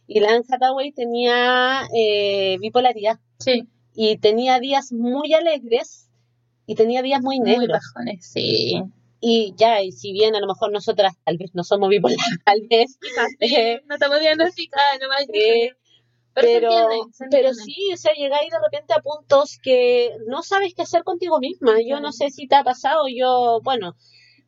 Y 0.06 0.20
la 0.20 0.30
Anne 0.30 0.44
Hathaway 0.48 0.92
tenía 0.92 1.82
eh, 1.94 2.56
bipolaridad. 2.60 3.18
Sí 3.38 3.68
y 3.94 4.16
tenía 4.18 4.58
días 4.60 4.92
muy 4.92 5.34
alegres 5.34 6.08
y 6.66 6.74
tenía 6.74 7.02
días 7.02 7.20
muy 7.22 7.40
negros. 7.40 7.58
Muy 7.58 7.68
bajones, 7.68 8.26
sí. 8.26 8.82
Y 9.20 9.52
ya, 9.56 9.82
y 9.82 9.92
si 9.92 10.12
bien 10.12 10.34
a 10.34 10.40
lo 10.40 10.46
mejor 10.46 10.72
nosotras 10.72 11.12
tal 11.24 11.36
vez 11.36 11.50
no 11.54 11.64
somos 11.64 11.90
bipolares, 11.90 12.24
tal 12.46 12.62
vez. 12.70 12.98
Eh, 13.40 13.82
no 13.86 13.96
estamos 13.96 14.20
diagnosticadas, 14.20 14.98
no 15.00 15.08
más. 15.08 15.26
pero, 16.32 16.70
pero 17.30 17.52
sí, 17.52 17.92
o 17.92 17.96
sea, 17.96 18.14
llegáis 18.14 18.50
de 18.50 18.58
repente 18.64 18.94
a 18.94 19.02
puntos 19.02 19.58
que 19.62 20.12
no 20.26 20.42
sabes 20.42 20.72
qué 20.74 20.82
hacer 20.82 21.04
contigo 21.04 21.38
misma. 21.40 21.74
Yo 21.86 22.00
no 22.00 22.12
sé 22.12 22.30
si 22.30 22.46
te 22.46 22.54
ha 22.54 22.64
pasado, 22.64 23.04
yo, 23.14 23.60
bueno, 23.62 23.96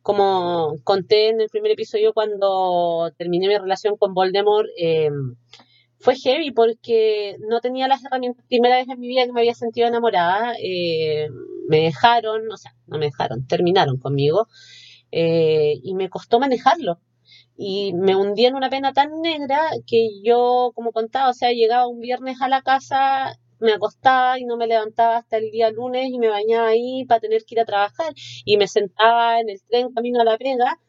como 0.03 0.75
conté 0.83 1.29
en 1.29 1.41
el 1.41 1.49
primer 1.49 1.71
episodio 1.71 2.13
cuando 2.13 3.11
terminé 3.17 3.47
mi 3.47 3.57
relación 3.57 3.97
con 3.97 4.13
Voldemort, 4.13 4.67
eh, 4.77 5.09
fue 5.99 6.15
heavy 6.17 6.51
porque 6.51 7.37
no 7.49 7.61
tenía 7.61 7.87
las 7.87 8.03
herramientas. 8.03 8.45
Primera 8.47 8.75
vez 8.75 8.89
en 8.89 8.99
mi 8.99 9.07
vida 9.07 9.25
que 9.25 9.31
me 9.31 9.39
había 9.39 9.55
sentido 9.55 9.87
enamorada, 9.87 10.53
eh, 10.61 11.29
me 11.69 11.77
dejaron, 11.77 12.51
o 12.51 12.57
sea, 12.57 12.75
no 12.87 12.99
me 12.99 13.05
dejaron, 13.05 13.47
terminaron 13.47 13.97
conmigo 13.97 14.47
eh, 15.11 15.79
y 15.81 15.95
me 15.95 16.09
costó 16.09 16.39
manejarlo. 16.39 16.99
Y 17.55 17.93
me 17.93 18.15
hundí 18.15 18.45
en 18.45 18.55
una 18.55 18.69
pena 18.69 18.93
tan 18.93 19.21
negra 19.21 19.61
que 19.87 20.21
yo, 20.23 20.71
como 20.75 20.91
contaba, 20.91 21.29
o 21.29 21.33
sea, 21.33 21.51
llegaba 21.51 21.87
un 21.87 22.01
viernes 22.01 22.41
a 22.41 22.49
la 22.49 22.61
casa, 22.61 23.39
me 23.63 23.73
acostaba 23.73 24.37
y 24.39 24.45
no 24.45 24.57
me 24.57 24.67
levantaba 24.67 25.17
hasta 25.17 25.37
el 25.37 25.49
día 25.51 25.71
lunes 25.71 26.09
y 26.09 26.19
me 26.19 26.27
bañaba 26.27 26.67
ahí 26.67 27.05
para 27.05 27.21
tener 27.21 27.43
que 27.45 27.55
ir 27.55 27.61
a 27.61 27.65
trabajar 27.65 28.13
y 28.45 28.57
me 28.57 28.67
sentaba 28.67 29.39
en 29.39 29.49
el 29.49 29.61
tren 29.63 29.93
camino 29.93 30.21
a 30.21 30.25
la 30.25 30.37
pega 30.37 30.79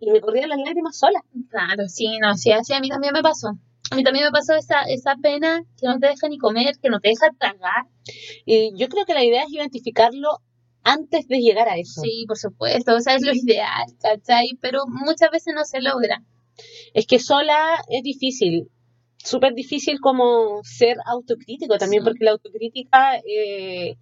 y 0.00 0.10
me 0.10 0.20
corrían 0.20 0.48
las 0.48 0.58
lágrimas 0.58 0.98
sola. 0.98 1.20
Claro, 1.50 1.88
sí, 1.88 2.18
no, 2.18 2.34
sí, 2.36 2.52
así 2.52 2.72
a 2.72 2.80
mí 2.80 2.88
también 2.88 3.12
me 3.12 3.22
pasó. 3.22 3.48
A 3.90 3.96
mí 3.96 4.02
también 4.02 4.24
me 4.26 4.32
pasó 4.32 4.54
esa, 4.54 4.82
esa 4.88 5.16
pena 5.16 5.62
que 5.78 5.86
no 5.86 5.98
te 5.98 6.08
deja 6.08 6.28
ni 6.28 6.38
comer, 6.38 6.74
que 6.82 6.88
no 6.88 7.00
te 7.00 7.10
deja 7.10 7.28
tragar. 7.38 7.86
Y 8.44 8.72
yo 8.76 8.88
creo 8.88 9.04
que 9.04 9.14
la 9.14 9.24
idea 9.24 9.42
es 9.42 9.52
identificarlo 9.52 10.40
antes 10.82 11.28
de 11.28 11.38
llegar 11.38 11.68
a 11.68 11.76
eso. 11.76 12.00
Sí, 12.00 12.24
por 12.26 12.38
supuesto, 12.38 12.94
o 12.94 13.00
sea, 13.00 13.14
es 13.14 13.22
lo 13.22 13.32
ideal, 13.32 13.86
¿cachai? 14.00 14.58
Pero 14.60 14.84
muchas 14.86 15.30
veces 15.30 15.54
no 15.54 15.64
se 15.64 15.80
logra. 15.80 16.22
Es 16.94 17.06
que 17.06 17.18
sola 17.18 17.82
es 17.88 18.02
difícil, 18.02 18.70
súper 19.18 19.54
difícil 19.54 20.00
como 20.00 20.60
ser 20.64 20.96
autocrítico 21.06 21.78
también, 21.78 22.04
porque 22.04 22.24
la 22.24 22.32
autocrítica 22.32 23.16
eh, 23.18 23.96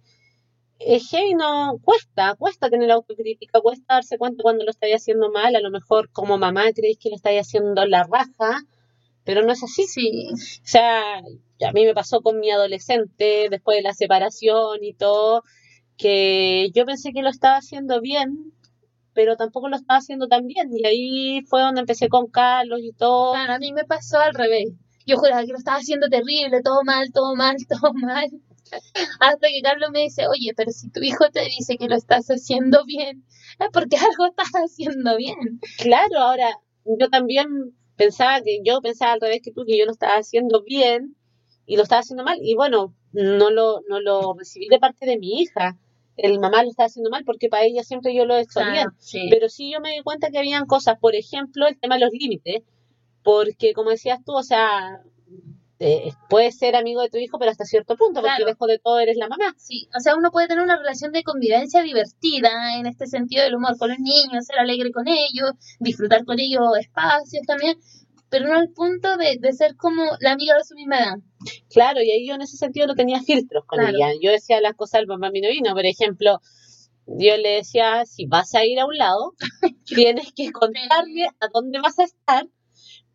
es 0.79 1.09
que 1.09 1.33
no 1.35 1.77
cuesta, 1.81 2.35
cuesta 2.35 2.69
tener 2.69 2.91
autocrítica, 2.91 3.61
cuesta 3.61 3.95
darse 3.95 4.17
cuenta 4.17 4.43
cuando 4.43 4.65
lo 4.65 4.71
estáis 4.71 4.95
haciendo 4.95 5.31
mal, 5.31 5.55
a 5.55 5.61
lo 5.61 5.71
mejor 5.71 6.09
como 6.11 6.37
mamá 6.37 6.71
creéis 6.73 6.97
que 6.99 7.09
lo 7.09 7.15
estáis 7.15 7.41
haciendo 7.41 7.85
la 7.85 8.03
raja, 8.03 8.61
pero 9.23 9.43
no 9.43 9.51
es 9.53 9.63
así. 9.63 9.85
Sí. 9.85 10.27
O 10.31 10.67
sea, 10.67 11.17
a 11.19 11.71
mí 11.73 11.85
me 11.85 11.93
pasó 11.93 12.21
con 12.21 12.39
mi 12.39 12.51
adolescente, 12.51 13.47
después 13.49 13.77
de 13.77 13.83
la 13.83 13.93
separación 13.93 14.83
y 14.83 14.93
todo, 14.93 15.43
que 15.97 16.69
yo 16.73 16.85
pensé 16.85 17.13
que 17.13 17.21
lo 17.21 17.29
estaba 17.29 17.57
haciendo 17.57 18.01
bien, 18.01 18.53
pero 19.13 19.37
tampoco 19.37 19.69
lo 19.69 19.75
estaba 19.75 19.99
haciendo 19.99 20.27
tan 20.27 20.47
bien. 20.47 20.69
Y 20.73 20.85
ahí 20.85 21.41
fue 21.45 21.61
donde 21.61 21.81
empecé 21.81 22.09
con 22.09 22.27
Carlos 22.27 22.79
y 22.81 22.91
todo. 22.91 23.33
Claro, 23.33 23.53
a 23.53 23.59
mí 23.59 23.71
me 23.71 23.85
pasó 23.85 24.19
al 24.19 24.33
revés. 24.33 24.71
Yo 25.05 25.17
juraba 25.17 25.41
que 25.43 25.51
lo 25.51 25.57
estaba 25.57 25.77
haciendo 25.77 26.07
terrible, 26.07 26.61
todo 26.63 26.83
mal, 26.83 27.11
todo 27.13 27.35
mal, 27.35 27.55
todo 27.69 27.93
mal. 27.93 28.29
Hasta 29.19 29.47
que 29.47 29.61
Carlos 29.61 29.89
me 29.91 30.01
dice, 30.01 30.27
oye, 30.27 30.53
pero 30.55 30.71
si 30.71 30.89
tu 30.89 31.01
hijo 31.01 31.29
te 31.31 31.41
dice 31.45 31.77
que 31.77 31.87
lo 31.87 31.95
estás 31.95 32.27
haciendo 32.27 32.85
bien, 32.85 33.23
es 33.59 33.67
porque 33.71 33.97
algo 33.97 34.25
estás 34.25 34.51
haciendo 34.53 35.15
bien. 35.17 35.59
Claro, 35.77 36.19
ahora 36.19 36.59
yo 36.85 37.09
también 37.09 37.47
pensaba 37.95 38.41
que 38.41 38.61
yo 38.63 38.81
pensaba 38.81 39.13
al 39.13 39.21
revés 39.21 39.41
que 39.43 39.51
tú, 39.51 39.63
que 39.65 39.77
yo 39.77 39.85
lo 39.85 39.91
estaba 39.91 40.15
haciendo 40.15 40.63
bien 40.63 41.15
y 41.65 41.77
lo 41.77 41.83
estaba 41.83 41.99
haciendo 41.99 42.23
mal. 42.23 42.39
Y 42.41 42.55
bueno, 42.55 42.95
no 43.11 43.51
lo, 43.51 43.81
no 43.87 43.99
lo 43.99 44.33
recibí 44.37 44.67
de 44.69 44.79
parte 44.79 45.05
de 45.05 45.17
mi 45.17 45.41
hija. 45.41 45.77
El 46.15 46.39
mamá 46.39 46.63
lo 46.63 46.69
estaba 46.69 46.87
haciendo 46.87 47.09
mal 47.09 47.23
porque 47.25 47.49
para 47.49 47.65
ella 47.65 47.83
siempre 47.83 48.13
yo 48.13 48.25
lo 48.25 48.35
he 48.35 48.41
hecho 48.41 48.59
bien. 48.71 48.87
Pero 49.29 49.49
sí 49.49 49.71
yo 49.71 49.79
me 49.81 49.93
di 49.93 50.01
cuenta 50.01 50.29
que 50.29 50.37
habían 50.37 50.65
cosas, 50.65 50.97
por 50.99 51.15
ejemplo, 51.15 51.67
el 51.67 51.79
tema 51.79 51.95
de 51.95 52.01
los 52.01 52.11
límites. 52.11 52.61
Porque 53.23 53.73
como 53.73 53.89
decías 53.89 54.19
tú, 54.25 54.33
o 54.33 54.43
sea, 54.43 55.01
eh, 55.79 56.13
puedes 56.29 56.57
ser 56.57 56.75
amigo 56.75 57.01
de 57.01 57.09
tu 57.09 57.17
hijo, 57.17 57.37
pero 57.37 57.51
hasta 57.51 57.65
cierto 57.65 57.97
punto, 57.97 58.21
porque 58.21 58.45
lejos 58.45 58.67
de 58.67 58.79
todo 58.79 58.99
eres 58.99 59.17
la 59.17 59.27
mamá. 59.27 59.53
Sí, 59.57 59.89
o 59.95 59.99
sea, 59.99 60.15
uno 60.15 60.31
puede 60.31 60.47
tener 60.47 60.63
una 60.63 60.77
relación 60.77 61.11
de 61.11 61.23
convivencia 61.23 61.81
divertida 61.81 62.77
en 62.77 62.85
este 62.85 63.05
sentido 63.05 63.43
del 63.43 63.55
humor 63.55 63.77
con 63.77 63.89
los 63.89 63.99
niños, 63.99 64.45
ser 64.45 64.59
alegre 64.59 64.91
con 64.91 65.07
ellos, 65.07 65.51
disfrutar 65.79 66.23
con 66.23 66.39
ellos 66.39 66.61
espacios 66.79 67.45
también, 67.45 67.77
pero 68.29 68.47
no 68.47 68.55
al 68.55 68.69
punto 68.69 69.17
de, 69.17 69.37
ser 69.51 69.75
como 69.75 70.03
la 70.21 70.31
amiga 70.31 70.55
de 70.55 70.63
su 70.63 70.73
misma 70.75 70.99
edad. 70.99 71.17
Claro, 71.69 72.01
y 72.01 72.11
ahí 72.11 72.27
yo 72.27 72.35
en 72.35 72.43
ese 72.43 72.55
sentido 72.55 72.87
no 72.87 72.95
tenía 72.95 73.21
filtros 73.21 73.65
con 73.65 73.81
ella. 73.81 74.13
Yo 74.21 74.31
decía 74.31 74.61
las 74.61 74.75
cosas 74.75 75.01
al 75.01 75.07
mamá 75.07 75.27
no 75.27 75.49
vino, 75.49 75.73
por 75.73 75.85
ejemplo, 75.85 76.39
yo 77.07 77.35
le 77.35 77.55
decía, 77.55 78.05
si 78.05 78.25
vas 78.25 78.55
a 78.55 78.63
ir 78.65 78.79
a 78.79 78.85
un 78.85 78.97
lado, 78.97 79.33
tienes 79.85 80.31
que 80.33 80.51
contarme 80.53 81.25
a 81.25 81.47
dónde 81.53 81.81
vas 81.81 81.99
a 81.99 82.05
estar 82.05 82.47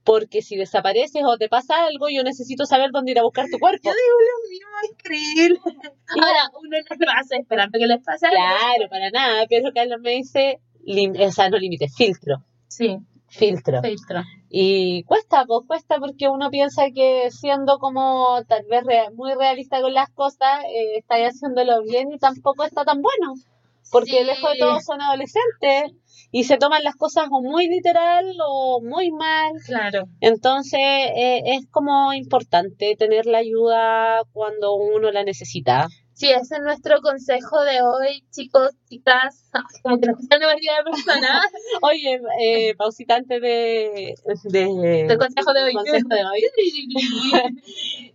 porque 0.08 0.40
si 0.40 0.56
desapareces 0.56 1.22
o 1.22 1.36
te 1.36 1.50
pasa 1.50 1.84
algo, 1.84 2.08
yo 2.08 2.22
necesito 2.22 2.64
saber 2.64 2.92
dónde 2.92 3.12
ir 3.12 3.18
a 3.18 3.24
buscar 3.24 3.44
tu 3.52 3.58
cuerpo. 3.58 3.90
Yo 3.90 3.92
digo 3.92 4.16
lo 4.30 4.48
mismo, 4.48 4.70
increíble. 4.90 5.60
Ahora, 6.08 6.50
uno 6.62 6.78
no 6.98 7.12
hace 7.20 7.36
esperando 7.36 7.78
que 7.78 7.86
les 7.86 8.02
pase 8.02 8.26
algo. 8.26 8.38
Claro, 8.38 8.88
para 8.88 9.10
nada, 9.10 9.44
pero 9.50 9.70
Carlos 9.74 10.00
me 10.00 10.12
dice, 10.12 10.60
o 11.20 11.30
sea, 11.30 11.50
no 11.50 11.58
límite, 11.58 11.88
filtro. 11.94 12.42
Sí. 12.68 12.96
Filtro. 13.26 13.82
Filtro. 13.82 14.22
Y 14.48 15.02
cuesta, 15.02 15.44
pues 15.44 15.66
cuesta 15.66 15.98
porque 15.98 16.30
uno 16.30 16.48
piensa 16.48 16.84
que 16.94 17.30
siendo 17.30 17.78
como 17.78 18.42
tal 18.48 18.64
vez 18.64 18.84
muy 19.14 19.34
realista 19.34 19.82
con 19.82 19.92
las 19.92 20.08
cosas, 20.08 20.64
eh, 20.64 21.00
estáis 21.00 21.34
haciéndolo 21.34 21.82
bien 21.82 22.10
y 22.12 22.18
tampoco 22.18 22.64
está 22.64 22.86
tan 22.86 23.02
bueno. 23.02 23.34
Porque 23.90 24.24
lejos 24.24 24.52
de 24.52 24.58
todo 24.58 24.80
son 24.80 25.00
adolescentes 25.00 25.92
y 26.30 26.44
se 26.44 26.58
toman 26.58 26.84
las 26.84 26.94
cosas 26.96 27.26
o 27.30 27.40
muy 27.40 27.68
literal 27.68 28.26
o 28.46 28.80
muy 28.82 29.10
mal. 29.10 29.52
Claro. 29.64 30.04
Entonces 30.20 30.80
eh, 30.80 31.42
es 31.44 31.66
como 31.70 32.12
importante 32.12 32.94
tener 32.98 33.26
la 33.26 33.38
ayuda 33.38 34.22
cuando 34.32 34.74
uno 34.74 35.10
la 35.10 35.24
necesita. 35.24 35.88
Sí, 36.18 36.28
ese 36.32 36.56
es 36.56 36.62
nuestro 36.62 37.00
consejo 37.00 37.62
de 37.62 37.80
hoy, 37.80 38.24
chicos, 38.32 38.72
chicas. 38.88 39.48
Como 39.84 40.00
que 40.00 40.08
nos 40.08 40.16
escuchan 40.18 40.40
demasiada 40.40 40.82
persona. 40.82 41.42
Oye, 41.82 42.20
eh, 42.40 42.74
pausita 42.74 43.14
antes 43.14 43.40
de, 43.40 44.16
de, 44.24 45.16
consejo 45.16 45.52
de 45.52 45.62
hoy. 45.62 45.74
Consejo 45.74 46.08
de 46.08 46.24
hoy. 46.24 46.40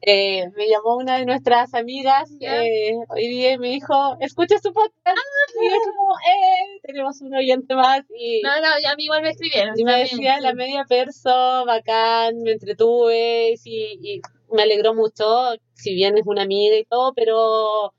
eh, 0.01 0.49
me 0.53 0.67
llamó 0.67 0.97
una 0.97 1.17
de 1.17 1.25
nuestras 1.25 1.73
amigas 1.75 2.29
eh, 2.41 2.91
hoy 3.07 3.27
día 3.29 3.53
y 3.53 3.57
me 3.57 3.69
dijo, 3.69 4.17
escucha 4.19 4.59
su 4.59 4.73
podcast. 4.73 4.97
Ah, 5.05 5.63
y 5.63 5.69
yo 5.69 5.75
como, 5.95 6.13
eh, 6.15 6.81
tenemos 6.83 7.21
un 7.21 7.33
oyente 7.33 7.73
más. 7.73 8.01
Y, 8.19 8.41
no, 8.41 8.49
no, 8.59 8.81
ya 8.83 8.91
a 8.91 8.95
mí 8.97 9.05
igual 9.05 9.21
me 9.21 9.29
escribieron. 9.29 9.79
Y 9.79 9.85
me 9.85 9.99
decía, 9.99 10.41
la 10.41 10.53
media 10.53 10.83
perso, 10.83 11.63
bacán, 11.65 12.35
me 12.43 12.51
entretuve 12.51 13.55
y, 13.63 13.97
y 14.01 14.21
me 14.53 14.63
alegró 14.63 14.93
mucho, 14.93 15.25
si 15.73 15.93
bien 15.95 16.17
es 16.17 16.23
una 16.27 16.43
amiga 16.43 16.77
y 16.77 16.85
todo, 16.85 17.13
pero 17.15 17.93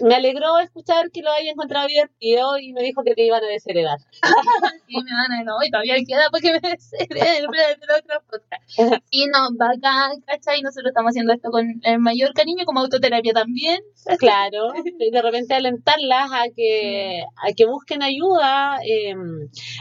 me 0.00 0.14
alegró 0.14 0.58
escuchar 0.58 1.10
que 1.10 1.22
lo 1.22 1.30
haya 1.30 1.50
encontrado 1.52 1.86
divertido 1.86 2.58
y 2.58 2.72
me 2.72 2.82
dijo 2.82 3.02
que 3.02 3.14
te 3.14 3.24
iban 3.24 3.42
a 3.42 3.46
desheredar. 3.46 3.98
sí, 4.86 4.96
me 4.96 5.12
van 5.12 5.32
a 5.32 5.44
no, 5.44 5.56
y 5.64 5.70
todavía 5.70 5.96
queda 6.06 6.28
porque 6.30 6.52
me 6.52 6.60
deshereden 6.70 7.44
el 7.44 7.90
otro 7.90 8.22
podcast. 8.30 9.04
Y 9.10 9.26
no, 9.26 9.48
bacán, 9.56 10.20
¿cachai? 10.26 10.62
Nosotros 10.62 10.90
estamos 10.90 11.10
haciendo 11.10 11.32
esto 11.32 11.50
con 11.50 11.80
el 11.82 11.98
mayor 11.98 12.32
cariño, 12.34 12.64
como 12.64 12.80
autoterapia 12.80 13.32
también. 13.32 13.80
Claro, 14.18 14.72
y 14.98 15.10
de 15.10 15.22
repente 15.22 15.54
alentarlas 15.54 16.30
a 16.32 16.44
que, 16.54 17.22
a 17.36 17.52
que 17.52 17.66
busquen 17.66 18.02
ayuda. 18.02 18.78
Eh, 18.86 19.14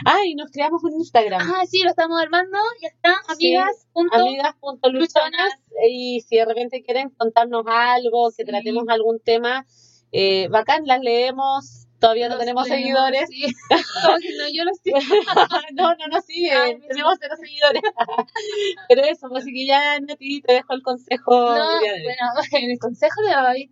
ah, 0.05 0.19
y 0.25 0.35
nos 0.35 0.51
creamos 0.51 0.83
un 0.83 0.93
Instagram. 0.93 1.41
Ah, 1.41 1.65
sí, 1.65 1.81
lo 1.83 1.89
estamos 1.89 2.21
armando, 2.21 2.57
ya 2.81 2.87
está, 2.89 3.15
Sí, 3.37 3.55
amigas. 3.55 3.87
punto. 3.93 4.15
amigas.luchonas 4.17 5.53
y 5.89 6.21
si 6.21 6.37
de 6.37 6.45
repente 6.45 6.83
quieren 6.83 7.09
contarnos 7.09 7.65
algo, 7.67 8.29
que 8.29 8.43
Sí. 8.43 8.45
tratemos 8.45 8.85
algún 8.89 9.19
tema, 9.19 9.65
eh, 10.13 10.47
bacán, 10.49 10.83
las 10.85 11.01
leemos, 11.01 11.87
todavía 11.99 12.27
no 12.27 12.35
Los 12.35 12.41
tenemos 12.41 12.67
leemos, 12.67 12.83
seguidores. 12.83 13.29
sí. 13.29 13.45
No, 14.03 14.47
yo 14.53 14.63
no, 15.73 15.95
no 15.95 16.19
Ay, 16.61 16.75
me 16.77 16.87
tenemos 16.87 17.17
cero 17.19 17.35
seguidores. 17.39 17.81
Pero 18.89 19.03
eso, 19.03 19.27
pues 19.29 19.43
así 19.43 19.53
que 19.53 19.65
ya 19.65 19.99
Nati 19.99 20.41
te 20.41 20.53
dejo 20.53 20.73
el 20.73 20.81
consejo. 20.83 21.31
No, 21.55 21.79
bueno, 21.79 22.69
el 22.71 22.79
consejo 22.79 23.21
de 23.21 23.35
hoy, 23.35 23.69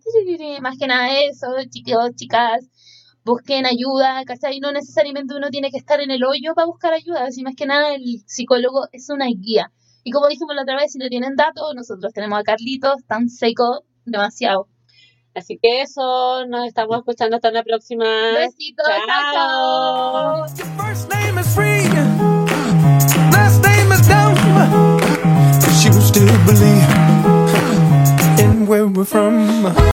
más 0.60 0.78
que 0.78 0.86
nada 0.86 1.08
eso, 1.22 1.46
chicos, 1.70 2.10
chicas, 2.16 2.68
busquen 3.24 3.66
ayuda, 3.66 4.24
¿cachai? 4.24 4.58
No 4.60 4.72
necesariamente 4.72 5.34
uno 5.34 5.50
tiene 5.50 5.70
que 5.70 5.78
estar 5.78 6.00
en 6.00 6.10
el 6.10 6.24
hoyo 6.24 6.54
para 6.54 6.66
buscar 6.66 6.92
ayuda, 6.92 7.30
sino 7.30 7.50
más 7.50 7.56
que 7.56 7.66
nada 7.66 7.94
el 7.94 8.22
psicólogo 8.26 8.88
es 8.92 9.10
una 9.10 9.26
guía. 9.26 9.70
Y 10.04 10.10
como 10.10 10.26
dijimos 10.26 10.56
la 10.56 10.62
otra 10.62 10.76
vez, 10.76 10.92
si 10.92 10.98
no 10.98 11.08
tienen 11.08 11.36
datos, 11.36 11.72
nosotros 11.76 12.12
tenemos 12.12 12.40
a 12.40 12.42
Carlitos, 12.42 12.96
tan 13.06 13.28
seco, 13.28 13.84
demasiado. 14.04 14.71
Así 15.34 15.58
que 15.60 15.82
eso, 15.82 16.44
nos 16.46 16.66
estamos 16.66 16.98
escuchando 16.98 17.36
hasta 17.36 17.50
la 17.50 17.62
próxima. 17.62 18.04
Besitos, 18.34 18.86
chao. 18.86 20.46
chao. 29.64 29.82